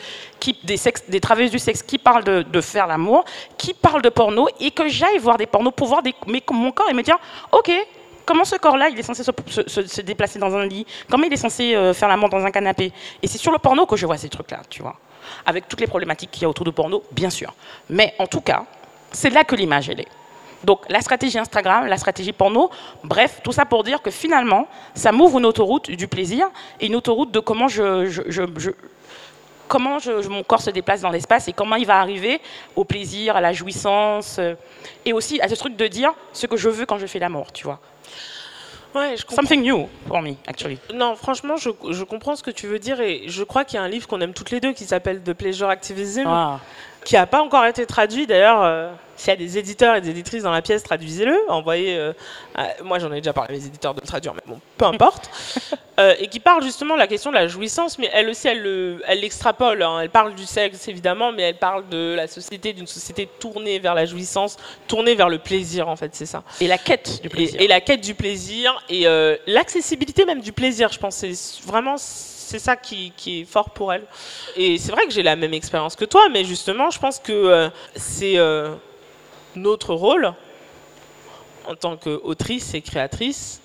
[0.63, 3.26] des, sex, des travailleuses du sexe qui parlent de, faire l'amour,
[3.57, 6.72] qui parlent de porno, et que j'aille voir des pornos pour voir des, mes- mon
[6.72, 7.18] corps et me dire,
[7.51, 7.72] ok,
[8.26, 10.86] Comment ce corps-là, il est censé se- se déplacer dans un lit?
[11.11, 12.91] Comment il est censé euh, faire l'amour dans un canapé
[13.22, 14.95] Et c'est sur le porno que je vois ces trucs-là, tu vois.
[15.45, 17.53] Avec toutes les problématiques qu'il y a autour du porno, bien sûr.
[17.89, 18.65] Mais en tout cas,
[19.11, 20.07] c'est là que l'image, elle est.
[20.63, 22.71] Donc la stratégie Instagram, la stratégie porno,
[23.03, 26.47] bref, tout ça pour dire que finalement, ça m'ouvre une autoroute du plaisir
[26.80, 27.67] et une autoroute de comment
[29.67, 29.97] comment
[30.30, 32.41] mon corps se déplace dans l'espace et comment il va arriver
[32.76, 34.53] au plaisir, à la jouissance, euh,
[35.05, 37.51] et aussi à ce truc de dire ce que je veux quand je fais l'amour,
[37.51, 37.80] tu vois.
[38.96, 39.36] Ouais, je.
[39.36, 40.78] Something new for me, actually.
[40.93, 43.80] Non, franchement, je, je comprends ce que tu veux dire et je crois qu'il y
[43.80, 46.60] a un livre qu'on aime toutes les deux qui s'appelle The Pleasure Activism, Ah.
[47.06, 48.28] Qui n'a pas encore été traduit.
[48.28, 51.38] D'ailleurs, euh, s'il y a des éditeurs et des éditrices dans la pièce, traduisez-le.
[51.47, 51.95] Envoyez.
[51.97, 52.12] euh,
[52.56, 54.86] à- moi, j'en ai déjà parlé à mes éditeurs de le traduire, mais bon, peu
[54.93, 55.30] importe.
[55.97, 58.62] Euh, et qui parle justement de la question de la jouissance, mais elle aussi, elle
[58.62, 59.82] le- elle l'extrapole.
[59.84, 59.99] hein.
[60.01, 63.93] Elle parle du sexe, évidemment, mais elle parle de la société, d'une société tournée vers
[63.95, 66.43] la jouissance, tournée vers le plaisir, en fait, c'est ça.
[66.60, 67.62] Et la quête du plaisir.
[67.62, 71.16] Et, et la quête du plaisir et euh, l'accessibilité même du plaisir, je pense.
[71.16, 71.32] C'est
[71.66, 71.95] vraiment
[72.46, 74.04] c'est ça qui, qui est fort pour elle.
[74.56, 77.32] Et c'est vrai que j'ai la même expérience que toi, mais justement, je pense que
[77.34, 78.76] euh, c'est euh,
[79.56, 80.34] notre rôle
[81.68, 83.62] en tant qu'autrice et créatrice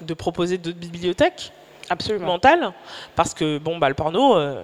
[0.00, 1.52] de proposer d'autres bibliothèques
[1.88, 2.26] Absolument.
[2.26, 2.72] mentales
[3.16, 4.62] parce que bon bah le porno euh,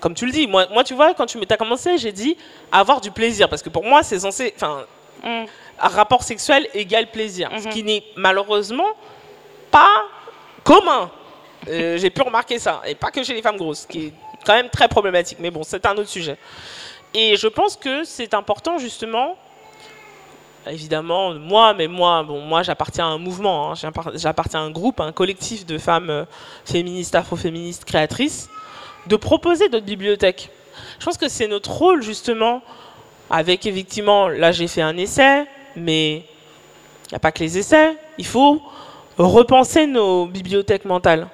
[0.00, 2.36] comme tu le dis moi, moi tu vois quand tu as commencé j'ai dit
[2.72, 4.84] avoir du plaisir parce que pour moi c'est censé enfin
[5.24, 5.46] Mm.
[5.80, 7.72] un rapport sexuel égale plaisir, ce Mhm.
[7.72, 8.86] qui n'est malheureusement
[9.72, 10.04] pas
[10.62, 11.10] commun.
[11.66, 14.12] Euh, J'ai pu remarquer ça, et pas que chez les femmes grosses, qui est
[14.46, 16.38] quand même très problématique, mais bon, c'est un autre sujet.
[17.14, 19.36] Et je pense que c'est important justement,
[20.66, 24.70] évidemment, moi, mais moi, bon, moi j'appartiens à un mouvement, hein, j'appar- j'appartiens à un
[24.70, 26.24] groupe, à un collectif de femmes euh,
[26.64, 28.48] féministes, afroféministes, créatrices,
[29.06, 30.50] de proposer d'autres bibliothèques.
[31.00, 32.62] Je pense que c'est notre rôle justement
[33.30, 35.46] avec effectivement, là j'ai fait un essai,
[35.76, 38.62] mais il n'y a pas que les essais, il faut
[39.16, 41.28] repenser nos bibliothèques mentales.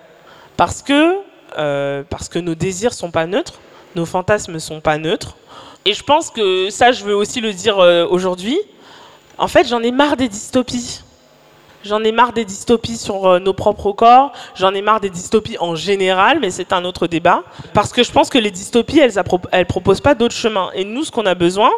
[0.57, 1.17] Parce que,
[1.59, 3.55] euh, parce que nos désirs sont pas neutres,
[3.97, 5.37] nos fantasmes sont pas neutres.
[5.85, 8.59] Et je pense que ça, je veux aussi le dire euh, aujourd'hui.
[9.37, 11.03] En fait, j'en ai marre des dystopies.
[11.85, 15.59] J'en ai marre des dystopies sur euh, nos propres corps, j'en ai marre des dystopies
[15.59, 17.43] en général, mais c'est un autre débat.
[17.75, 20.71] Parce que je pense que les dystopies, elles ne proposent pas d'autres chemins.
[20.75, 21.71] Et nous, ce qu'on a besoin,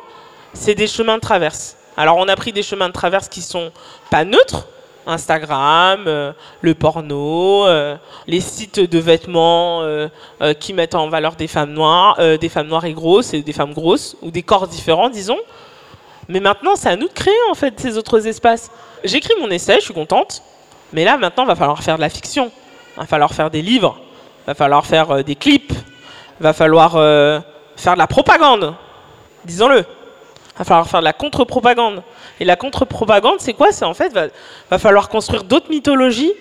[0.52, 1.76] c'est des chemins de traverse.
[1.96, 3.72] Alors, on a pris des chemins de traverse qui sont
[4.10, 4.68] pas neutres.
[5.06, 7.96] Instagram, euh, le porno, euh,
[8.26, 10.08] les sites de vêtements euh,
[10.58, 14.16] qui mettent en valeur des femmes noires, des femmes noires et grosses, des femmes grosses,
[14.22, 15.38] ou des corps différents, disons.
[16.28, 18.70] Mais maintenant, c'est à nous de créer en fait ces autres espaces.
[19.04, 20.42] J'écris mon essai, je suis contente.
[20.92, 22.50] Mais là, maintenant, va falloir faire de la fiction.
[22.96, 23.96] Il va falloir faire des livres.
[24.42, 25.72] Il va falloir faire des clips.
[26.40, 26.92] Il va falloir
[27.76, 28.74] faire de la propagande.
[29.44, 29.84] Disons-le.
[30.58, 32.02] Va falloir faire de la contre-propagande.
[32.40, 33.72] Et la contre-propagande, c'est quoi?
[33.72, 34.26] C'est en fait, va,
[34.70, 36.32] va falloir construire d'autres mythologies.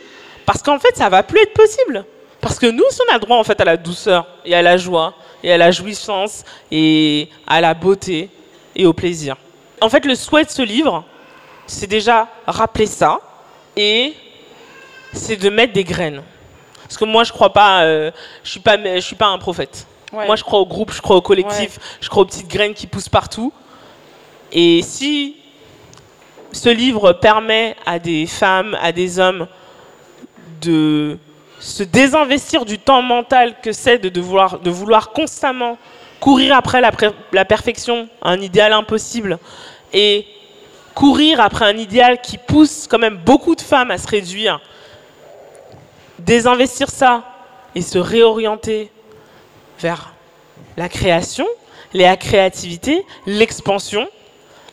[0.46, 2.06] Parce qu'en fait, ça va plus être possible.
[2.40, 4.78] Parce que nous, si on a droit en fait à la douceur et à la
[4.78, 8.30] joie et à la jouissance et à la beauté
[8.76, 9.36] et au plaisir.
[9.82, 11.04] En fait, le souhait de ce livre,
[11.66, 13.20] c'est déjà rappeler ça
[13.76, 14.14] et
[15.12, 16.22] c'est de mettre des graines.
[16.84, 18.12] Parce que moi, je crois pas, euh,
[18.44, 19.88] je suis pas, je suis pas un prophète.
[20.14, 20.28] Ouais.
[20.28, 22.86] Moi, je crois au groupe, je crois au collectif, je crois aux petites graines qui
[22.86, 23.52] poussent partout.
[24.58, 25.36] Et si
[26.54, 29.48] ce livre permet à des femmes, à des hommes
[30.62, 31.18] de
[31.60, 34.22] se désinvestir du temps mental que c'est de, de
[34.72, 35.78] vouloir, constamment
[36.22, 36.92] courir après la,
[37.34, 39.40] la perfection, un idéal impossible,
[39.92, 40.26] et
[40.94, 44.62] courir après un idéal qui pousse quand même beaucoup de femmes à se réduire,
[46.18, 47.26] désinvestir ça
[47.76, 48.90] et se réorienter
[49.82, 50.14] vers
[50.78, 51.46] la création,
[51.94, 54.08] la créativité, l'expansion,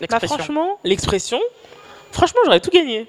[0.02, 0.36] bah, L'expression.
[0.36, 1.40] franchement, l'expression,
[2.10, 3.06] franchement, j'aurais tout gagné.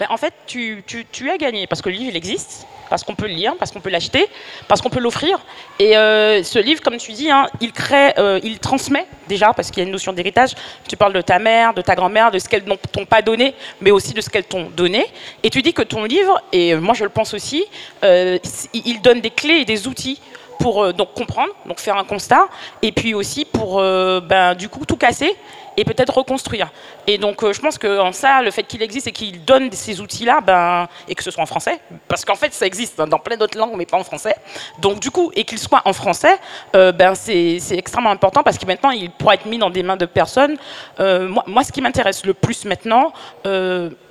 [0.00, 2.66] Ben, en fait, tu, tu, tu as gagné parce que le livre, il existe.
[2.88, 4.26] parce qu'on peut le lire, parce qu'on peut l'acheter,
[4.68, 5.38] parce qu'on peut l'offrir.
[5.78, 9.70] Et euh, ce livre, comme tu dis, hein, il crée, euh, il transmet déjà, parce
[9.70, 10.52] qu'il y a une notion d'héritage.
[10.88, 13.90] Tu parles de ta mère, de ta grand-mère, de ce qu'elles t'ont pas donné, mais
[13.90, 15.04] aussi de ce qu'elles t'ont donné.
[15.42, 17.64] Et tu dis que ton livre, et moi je le pense aussi,
[18.02, 20.20] il donne des clés et des outils
[20.58, 22.48] pour donc comprendre, donc faire un constat,
[22.82, 25.36] et puis aussi pour ben, du coup tout casser
[25.76, 26.70] et peut-être reconstruire.
[27.06, 30.00] Et donc, euh, je pense qu'en ça, le fait qu'il existe et qu'il donne ces
[30.00, 33.36] outils-là, ben, et que ce soit en français, parce qu'en fait, ça existe dans plein
[33.36, 34.34] d'autres langues, mais pas en français.
[34.78, 36.38] Donc, du coup, et qu'il soit en français,
[36.74, 39.96] euh, ben, c'est extrêmement important parce que maintenant, il pourra être mis dans des mains
[39.96, 40.56] de personnes.
[41.00, 43.12] Euh, moi, moi, ce qui m'intéresse le plus maintenant,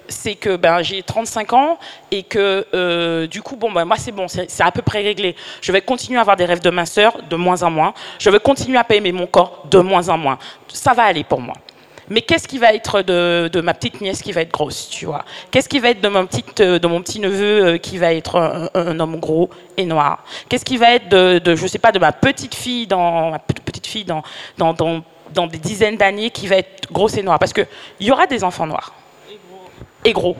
[0.07, 1.77] c'est que ben, j'ai 35 ans
[2.11, 5.35] et que du coup, bon, ben, moi c'est bon, c'est à peu près réglé.
[5.61, 7.93] Je vais continuer à avoir des rêves de minceur de moins en moins.
[8.19, 10.37] Je vais continuer à pas aimer mon corps de moins en moins.
[10.67, 11.55] Ça va aller pour moi
[12.09, 15.25] mais qu'est-ce qui va être de, ma petite nièce qui va être grosse, tu vois?
[15.51, 18.13] Qu'est-ce qui va être de mon petit, euh, de mon petit neveu euh, qui va
[18.13, 20.23] être un, homme gros et noir?
[20.49, 23.39] Qu'est-ce qui va être de, de, je sais pas, de ma petite fille dans ma
[23.39, 24.23] petite fille dans,
[24.57, 25.01] dans,
[25.33, 27.39] dans des dizaines d'années qui va être grosse et noire?
[27.39, 27.65] Parce que
[27.99, 28.93] il y aura des enfants noirs
[30.05, 30.37] et gros.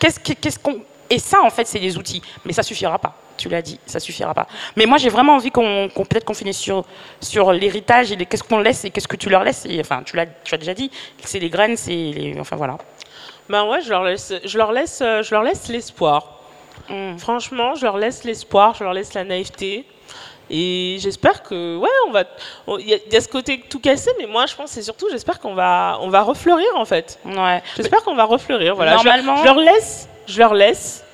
[0.00, 0.82] Qu'est-ce qu'est-ce qu'on
[1.12, 2.22] et ça, en fait, c'est des outils.
[2.46, 3.14] Mais ça suffira pas.
[3.36, 4.46] Tu l'as dit, ça suffira pas.
[4.76, 6.86] Mais moi, j'ai vraiment envie qu'on peut-être qu'on finisse sur,
[7.20, 9.66] sur l'héritage et qu'est-ce qu'on laisse et qu'est-ce que tu leur laisses.
[9.78, 10.90] enfin, tu l'as, tu as déjà dit.
[11.22, 12.78] C'est les graines, c'est les, enfin voilà.
[13.50, 16.40] Ben ouais, je leur laisse, je leur laisse, je leur laisse l'espoir.
[16.88, 17.18] Hmm.
[17.18, 19.84] Franchement, je leur laisse l'espoir, je leur laisse la naïveté.
[20.50, 22.24] Et j'espère que, ouais, on va.
[22.78, 25.54] Il y, a ce côté tout cassé, mais moi, je pense, c'est surtout, j'espère qu'on
[25.54, 27.18] va, on va refleurir en fait.
[27.24, 27.62] Ouais.
[27.76, 28.74] J'espère qu'on va refleurir.
[28.74, 28.96] Voilà.
[28.96, 29.36] Normalement.
[29.36, 31.04] je leur laisse je leur laisse,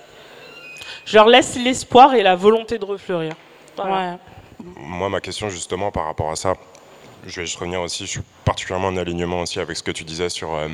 [1.04, 3.34] je leur laisse l'espoir et la volonté de refleurir.
[4.76, 6.54] Moi, ma question justement par rapport à ça,
[7.26, 10.04] je vais juste revenir aussi, je suis particulièrement en alignement aussi avec ce que tu
[10.04, 10.68] disais sur euh,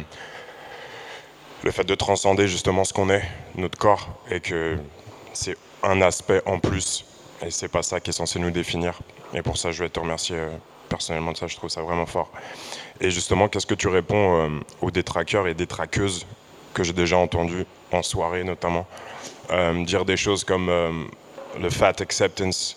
[1.62, 3.24] le fait de transcender justement ce qu'on est,
[3.56, 4.78] notre corps, et que
[5.32, 7.04] c'est un aspect en plus,
[7.44, 8.98] et c'est pas ça qui est censé nous définir.
[9.34, 10.50] Et pour ça, je vais te remercier euh,
[10.88, 12.30] personnellement de ça, je trouve ça vraiment fort.
[13.00, 16.26] Et justement, qu'est-ce que tu réponds euh, aux détraqueurs et détraqueuses
[16.72, 18.86] que j'ai déjà entendu en soirée notamment,
[19.50, 20.68] euh, dire des choses comme
[21.60, 22.76] le fat acceptance,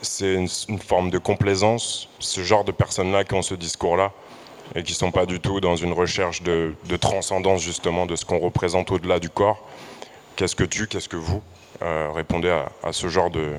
[0.00, 2.08] c'est une, forme de complaisance.
[2.20, 4.12] Ce genre de personnes-là qui ont ce discours-là
[4.74, 8.24] et qui ne sont pas du tout dans une recherche de, transcendance justement de ce
[8.24, 9.62] qu'on représente au-delà du corps.
[10.36, 11.42] Qu'est-ce que tu, qu'est-ce que vous
[11.80, 12.48] répondez
[12.82, 13.52] à, ce genre de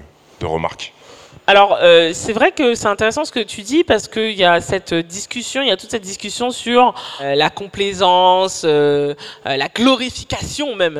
[1.49, 4.61] alors, euh, c'est vrai que c'est intéressant ce que tu dis parce qu'il y a
[4.61, 9.15] cette discussion, il y a toute cette discussion sur euh, la complaisance, euh,
[9.45, 10.99] la glorification même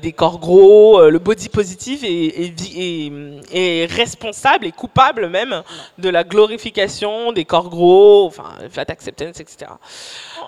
[0.00, 5.64] des corps gros, le body positif est, responsable et coupable même
[5.98, 9.72] de la glorification des corps gros, enfin, fat acceptance, etc.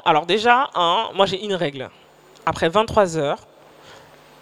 [0.04, 0.70] Alors déjà,
[1.16, 1.90] moi j'ai une règle.
[2.46, 3.40] Après 23 heures,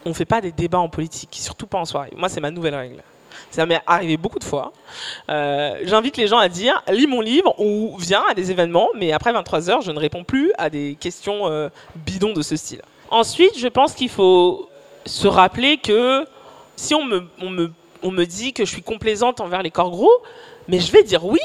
[0.05, 2.11] on ne fait pas des débats en politique, surtout pas en soirée.
[2.15, 3.03] Moi, c'est ma nouvelle règle.
[3.51, 4.73] Ça m'est arrivé beaucoup de fois.
[5.29, 9.11] Euh, j'invite les gens à dire lis mon livre ou viens à des événements, mais
[9.11, 12.81] après 23 heures, je ne réponds plus à des questions euh, bidons de ce style.
[13.09, 14.69] Ensuite, je pense qu'il faut
[15.05, 16.25] se rappeler que
[16.75, 20.11] si on me dit que je suis complaisante envers les corps gros,
[20.67, 21.39] mais je vais dire oui.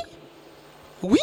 [1.03, 1.19] Oui,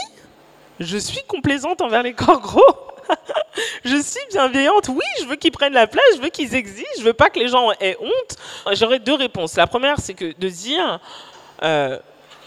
[0.80, 2.76] je suis complaisante envers les corps gros.
[3.86, 4.89] je suis bienveillante.
[4.89, 7.39] Oui, je veux qu'ils prennent la place, je veux qu'ils existent, je veux pas que
[7.39, 8.38] les gens aient honte.
[8.74, 9.55] J'aurais deux réponses.
[9.55, 10.99] La première, c'est que de dire,
[11.64, 11.97] euh,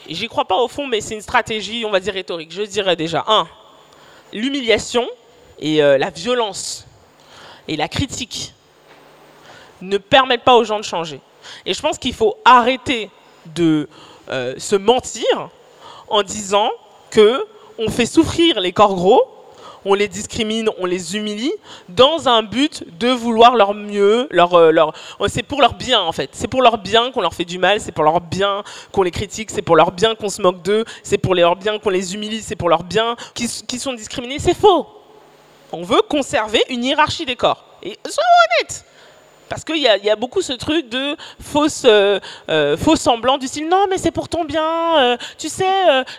[0.08, 2.52] j'y crois pas au fond, mais c'est une stratégie, on va dire rhétorique.
[2.52, 3.46] Je dirais déjà, un,
[4.32, 5.08] l'humiliation
[5.58, 6.86] et euh, la violence
[7.68, 8.54] et la critique
[9.80, 11.20] ne permettent pas aux gens de changer.
[11.66, 13.10] Et je pense qu'il faut arrêter
[13.46, 13.88] de
[14.28, 15.50] euh, se mentir
[16.08, 16.70] en disant
[17.10, 17.46] que
[17.78, 19.22] on fait souffrir les corps gros
[19.84, 21.52] on les discrimine, on les humilie,
[21.88, 26.00] dans un but de vouloir leur mieux, leur, euh, leur, oh, c'est pour leur bien
[26.00, 26.30] en fait.
[26.32, 28.62] C'est pour leur bien qu'on leur fait du mal, c'est pour leur bien
[28.92, 31.78] qu'on les critique, c'est pour leur bien qu'on se moque d'eux, c'est pour leur bien
[31.78, 34.38] qu'on les humilie, c'est pour leur bien qu'ils sont discriminés.
[34.38, 34.86] C'est faux.
[35.72, 37.64] On veut conserver une hiérarchie des corps.
[37.82, 38.28] Et soyons
[38.60, 38.84] honnêtes.
[39.52, 43.68] Parce qu'il y, a beaucoup ce truc de fausse, euh, euh, faux semblant du style
[43.68, 45.66] non mais c'est pour ton bien, euh, tu sais,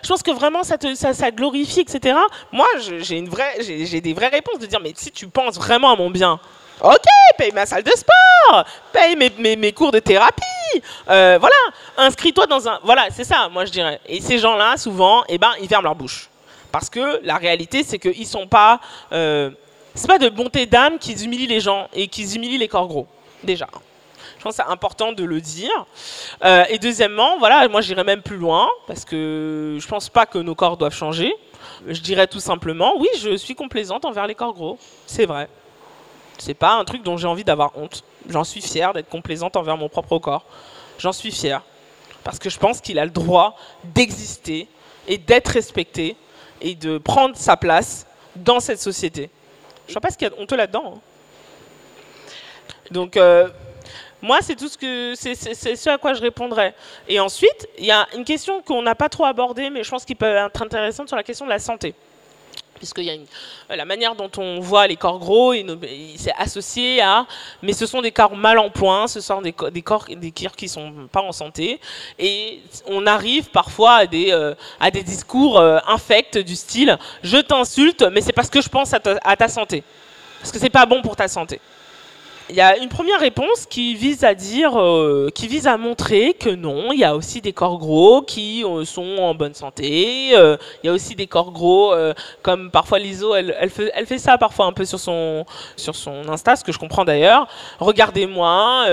[0.04, 2.16] je pense que vraiment ça, te, ça, ça glorifie, etc.
[2.52, 2.66] Moi
[3.00, 5.96] j'ai une vraie, j'ai des vraies réponses de dire mais si tu penses vraiment à
[5.96, 6.38] mon bien,
[6.80, 7.06] ok,
[7.36, 10.44] paye ma salle de sport, paye mes, mes, cours de thérapie,
[11.08, 11.48] voilà,
[11.96, 13.98] inscris-toi dans un, voilà c'est ça moi je dirais.
[14.06, 16.30] Et ces gens-là souvent, eh ben ils ferment leur bouche
[16.70, 18.78] parce que la réalité c'est qu'ils sont pas
[19.10, 23.08] c'est pas de bonté d'âme qu'ils humilient les gens et qu'ils humilient les corps gros
[23.44, 23.68] déjà.
[24.38, 25.86] Je pense que c'est important de le dire.
[26.44, 30.38] Euh, et deuxièmement, voilà, moi j'irais même plus loin, parce que je pense pas que
[30.38, 31.32] nos corps doivent changer.
[31.86, 34.78] Je dirais tout simplement, oui, je suis complaisante envers les corps gros.
[35.06, 35.48] C'est vrai.
[36.38, 38.04] C'est pas un truc dont j'ai envie d'avoir honte.
[38.28, 40.44] J'en suis fière d'être complaisante envers mon propre corps.
[40.98, 41.62] J'en suis fière.
[42.22, 44.68] Parce que je pense qu'il a le droit d'exister
[45.06, 46.16] et d'être respecté
[46.60, 49.30] et de prendre sa place dans cette société.
[49.86, 50.94] Je sais pas ce qu'il y a de honteux là-dedans.
[50.96, 51.00] hein.
[52.90, 53.48] Donc, euh,
[54.22, 56.74] moi, c'est tout ce que c'est ce à quoi je répondrais.
[57.08, 60.04] Et ensuite, il y a une question qu'on n'a pas trop abordée, mais je pense
[60.04, 61.94] qu'il peut être intéressante sur la question de la santé.
[62.76, 65.54] Puisqu'il y a euh, la manière dont on voit les corps gros,
[66.16, 67.24] c'est associé à,
[67.62, 70.32] mais ce sont des corps mal en point, ce sont des, co- des corps, des
[70.32, 71.80] corps qui sont pas en santé,
[72.18, 74.54] et on arrive parfois à des, euh,
[75.04, 79.36] discours infects du style, je t'insulte, mais c'est parce que je pense à ta- à
[79.36, 79.84] ta santé,
[80.40, 81.60] parce que c'est pas bon pour ta santé.
[82.50, 86.34] Il y a une première réponse qui vise à dire, euh, qui vise à montrer
[86.34, 90.32] que non, il y a aussi des corps gros qui euh, sont en bonne santé.
[90.34, 91.94] euh, il y a aussi des corps gros,
[92.42, 96.64] comme parfois l'ISO, elle, fait, ça parfois un peu sur son, sur son Insta, ce
[96.64, 97.48] que je comprends d'ailleurs.
[97.78, 98.84] Regardez-moi,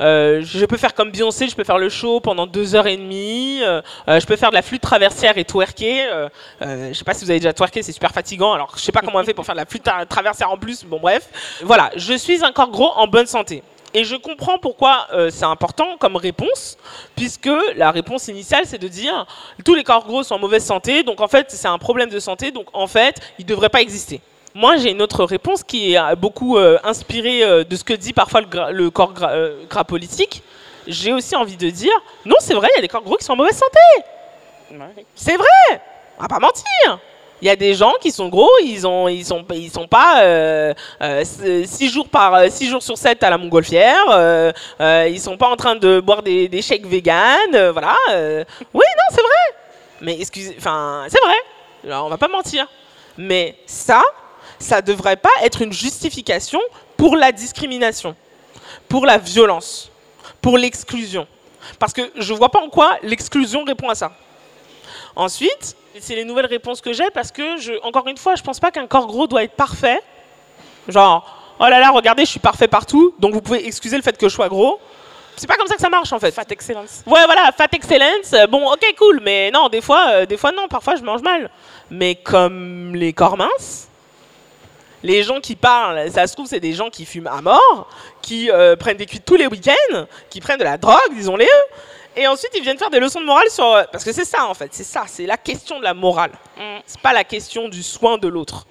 [0.00, 3.60] je peux faire comme Beyoncé, je peux faire le show pendant deux heures et demie,
[4.08, 6.28] je peux faire de la flûte traversière et twerker.
[6.60, 8.52] je sais pas si vous avez déjà twerké, c'est super fatigant.
[8.52, 10.56] Alors je sais pas comment on fait pour faire de la flûte tra- traversière en
[10.56, 10.84] plus.
[10.84, 11.28] Bon bref,
[11.62, 13.62] voilà, je suis un corps gros en bonne santé.
[13.94, 16.76] Et je comprends pourquoi euh, c'est important comme réponse,
[17.14, 19.26] puisque la réponse initiale, c'est de dire
[19.64, 22.18] tous les corps gros sont en mauvaise santé, donc en fait, c'est un problème de
[22.18, 24.20] santé, donc en fait, ils ne devraient pas exister.
[24.56, 27.92] Moi, j'ai une autre réponse qui est euh, beaucoup euh, inspirée euh, de ce que
[27.92, 29.36] dit parfois le, corps gras,
[29.68, 30.42] gras politique.
[30.86, 31.92] J'ai aussi envie de dire
[32.24, 34.78] non, c'est vrai, il y a des corps gros qui sont en mauvaise santé.
[35.14, 35.82] C'est vrai,
[36.18, 36.98] on va pas mentir.
[37.42, 40.22] Il y a des gens qui sont gros, ils ont, ils sont, ils sont pas
[40.22, 40.72] euh,
[41.02, 41.22] euh,
[41.66, 44.04] six jours par euh, six jours sur 7 à la montgolfière.
[44.10, 47.94] Euh, euh, ils sont pas en train de boire des, des shakes vegan, euh, voilà.
[48.10, 48.42] euh.
[48.72, 49.56] oui, non, c'est vrai.
[50.00, 51.34] Mais excusez, enfin, c'est vrai.
[51.84, 52.66] Alors, on va pas mentir.
[53.18, 54.02] Mais ça,
[54.58, 56.60] ça devrait pas être une justification
[56.96, 58.16] pour la discrimination,
[58.88, 59.90] pour la violence,
[60.40, 61.26] pour l'exclusion.
[61.78, 64.12] Parce que je vois pas en quoi l'exclusion répond à ça.
[65.16, 68.60] Ensuite, c'est les nouvelles réponses que j'ai parce que, je, encore une fois, je pense
[68.60, 70.00] pas qu'un corps gros doit être parfait.
[70.88, 74.16] Genre, oh là là, regardez, je suis parfait partout, donc vous pouvez excuser le fait
[74.16, 74.78] que je sois gros.
[75.36, 76.30] C'est pas comme ça que ça marche en fait.
[76.30, 77.02] Fat excellence.
[77.06, 78.34] Ouais, voilà, fat excellence.
[78.50, 81.50] Bon, ok, cool, mais non, des fois, euh, des fois non, parfois je mange mal.
[81.90, 83.88] Mais comme les corps minces,
[85.02, 87.88] les gens qui parlent, ça se trouve, c'est des gens qui fument à mort,
[88.22, 91.48] qui euh, prennent des cuites tous les week-ends, qui prennent de la drogue, disons-les.
[92.16, 93.64] Et ensuite, ils viennent faire des leçons de morale sur.
[93.66, 96.32] euh, Parce que c'est ça, en fait, c'est ça, c'est la question de la morale.
[96.56, 96.78] Mm.
[96.86, 98.66] C'est pas la question du soin de l'autre.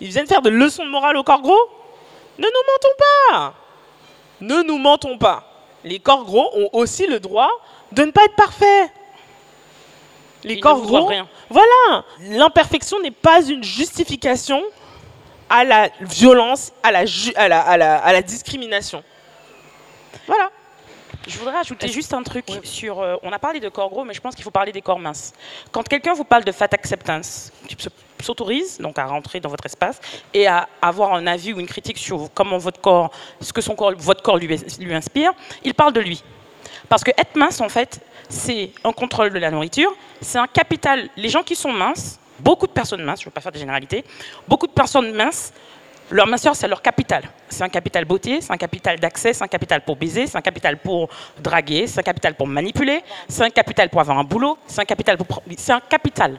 [0.00, 1.68] Ils viennent faire des leçons de morale au corps gros?
[2.38, 2.94] Ne nous mentons
[3.30, 3.54] pas
[4.40, 5.44] Ne nous mentons pas.
[5.84, 7.50] Les corps gros ont aussi le droit
[7.92, 8.90] de ne pas être parfaits.
[10.44, 11.28] Les Ils corps gros, rien.
[11.50, 14.62] voilà, l'imperfection n'est pas une justification
[15.50, 19.02] à la violence, à la, ju- à la, à la, à la discrimination.
[20.28, 20.50] Voilà.
[21.28, 23.00] Je voudrais ajouter juste un truc sur.
[23.00, 24.98] euh, on a parlé de corps gros, mais je pense qu'il faut parler des corps
[24.98, 25.34] minces.
[25.70, 27.76] Quand quelqu'un vous parle de fat acceptance, qui
[28.24, 30.00] s'autorise donc à rentrer dans votre espace
[30.32, 33.10] et à avoir un avis ou une critique sur comment votre corps,
[33.42, 34.48] ce que son corps, votre corps lui,
[34.80, 35.32] lui inspire,
[35.64, 36.24] il parle de lui.
[36.88, 38.00] Parce que être mince, en fait,
[38.30, 41.10] c'est un contrôle de la nourriture, c'est un capital.
[41.16, 43.58] Les gens qui sont minces, beaucoup de personnes minces, je ne veux pas faire de
[43.58, 44.02] généralité,
[44.48, 45.52] beaucoup de personnes minces,
[46.10, 47.24] leur minceur, c'est leur capital.
[47.48, 50.42] C'est un capital beauté, c'est un capital d'accès, c'est un capital pour baiser, c'est un
[50.42, 54.58] capital pour draguer, c'est un capital pour manipuler, c'est un capital pour avoir un boulot,
[54.66, 55.42] c'est un capital pour...
[55.56, 56.38] C'est un capital.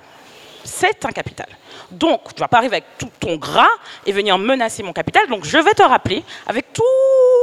[0.70, 1.47] C'est un capital.
[1.89, 3.72] Donc, tu ne vas pas arriver avec tout ton gras
[4.05, 5.28] et venir menacer mon capital.
[5.28, 6.84] Donc, je vais te rappeler, avec tous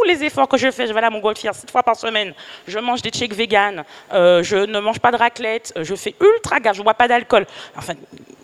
[0.07, 2.33] les efforts que je fais, je vais à la montgolfière sept fois par semaine,
[2.69, 6.61] je mange des shakes vegan, euh, je ne mange pas de raclette, je fais ultra
[6.61, 7.47] gaffe, je ne bois pas d'alcool.
[7.77, 7.95] Enfin,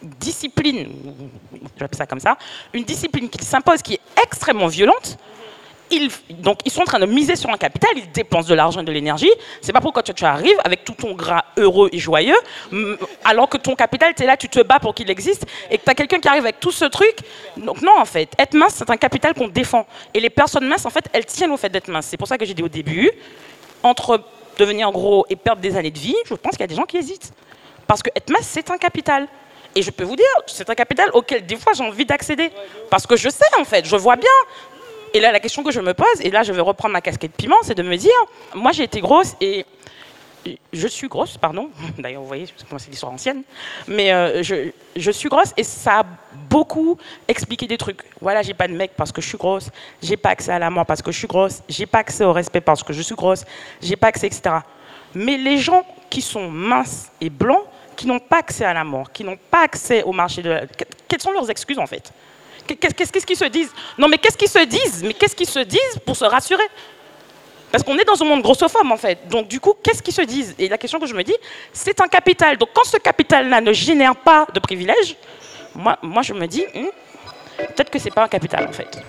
[0.02, 0.92] discipline,
[1.76, 2.36] je vais ça comme ça,
[2.72, 5.16] une discipline qui s'impose, qui est extrêmement violente.
[6.30, 8.84] Donc, ils sont en train de miser sur un capital, ils dépensent de l'argent et
[8.84, 9.30] de l'énergie.
[9.60, 12.36] C'est pas pourquoi tu, tu arrives avec tout ton gras heureux et joyeux,
[13.24, 15.84] alors que ton capital, tu es là, tu te bats pour qu'il existe, et que
[15.84, 17.16] tu as quelqu'un qui arrive avec tout ce truc.
[17.56, 19.86] Donc, non, en fait, être mince, c'est un capital qu'on défend.
[20.14, 22.06] Et les personnes minces, en fait, elles tiennent au fait d'être minces.
[22.06, 23.10] C'est pour ça que j'ai dit au début,
[23.82, 24.20] entre
[24.58, 26.84] devenir gros et perdre des années de vie, je pense qu'il y a des gens
[26.84, 27.32] qui hésitent.
[27.86, 29.28] Parce que être mince, c'est un capital.
[29.74, 32.50] Et je peux vous dire, c'est un capital auquel des fois j'ai envie d'accéder.
[32.90, 34.30] Parce que je sais, en fait, je vois bien.
[35.14, 37.32] Et là, la question que je me pose, et là, je vais reprendre ma casquette
[37.36, 38.12] piment, c'est de me dire,
[38.54, 39.66] moi, j'ai été grosse et
[40.72, 41.70] je suis grosse, pardon.
[41.98, 43.42] D'ailleurs, vous voyez, c'est l'histoire ancienne.
[43.86, 46.04] Mais euh, je, je suis grosse et ça a
[46.48, 46.98] beaucoup
[47.28, 48.00] expliqué des trucs.
[48.20, 49.70] Voilà, j'ai pas de mec parce que je suis grosse.
[50.02, 51.62] J'ai pas accès à l'amour parce que je suis grosse.
[51.68, 53.44] J'ai pas accès au respect parce que je suis grosse.
[53.80, 54.56] J'ai pas accès, etc.
[55.14, 57.64] Mais les gens qui sont minces et blancs,
[57.96, 60.62] qui n'ont pas accès à l'amour, qui n'ont pas accès au marché de la...
[61.06, 62.12] Quelles sont leurs excuses, en fait?
[62.66, 63.72] Qu'est-ce qu'ils se disent?
[63.98, 65.02] Non, mais qu'est-ce qu'ils se disent?
[65.02, 66.64] Mais qu'est-ce qu'ils se disent pour se rassurer?
[67.70, 69.26] Parce qu'on est dans un monde grossophobe, en fait.
[69.28, 70.54] Donc, du coup, qu'est-ce qu'ils se disent?
[70.58, 71.34] Et la question que je me dis,
[71.72, 72.58] c'est un capital.
[72.58, 75.16] Donc, quand ce capital-là ne génère pas de privilèges,
[75.74, 76.86] moi, je me dis, hmm,
[77.56, 79.02] peut-être que c'est pas un capital, en fait.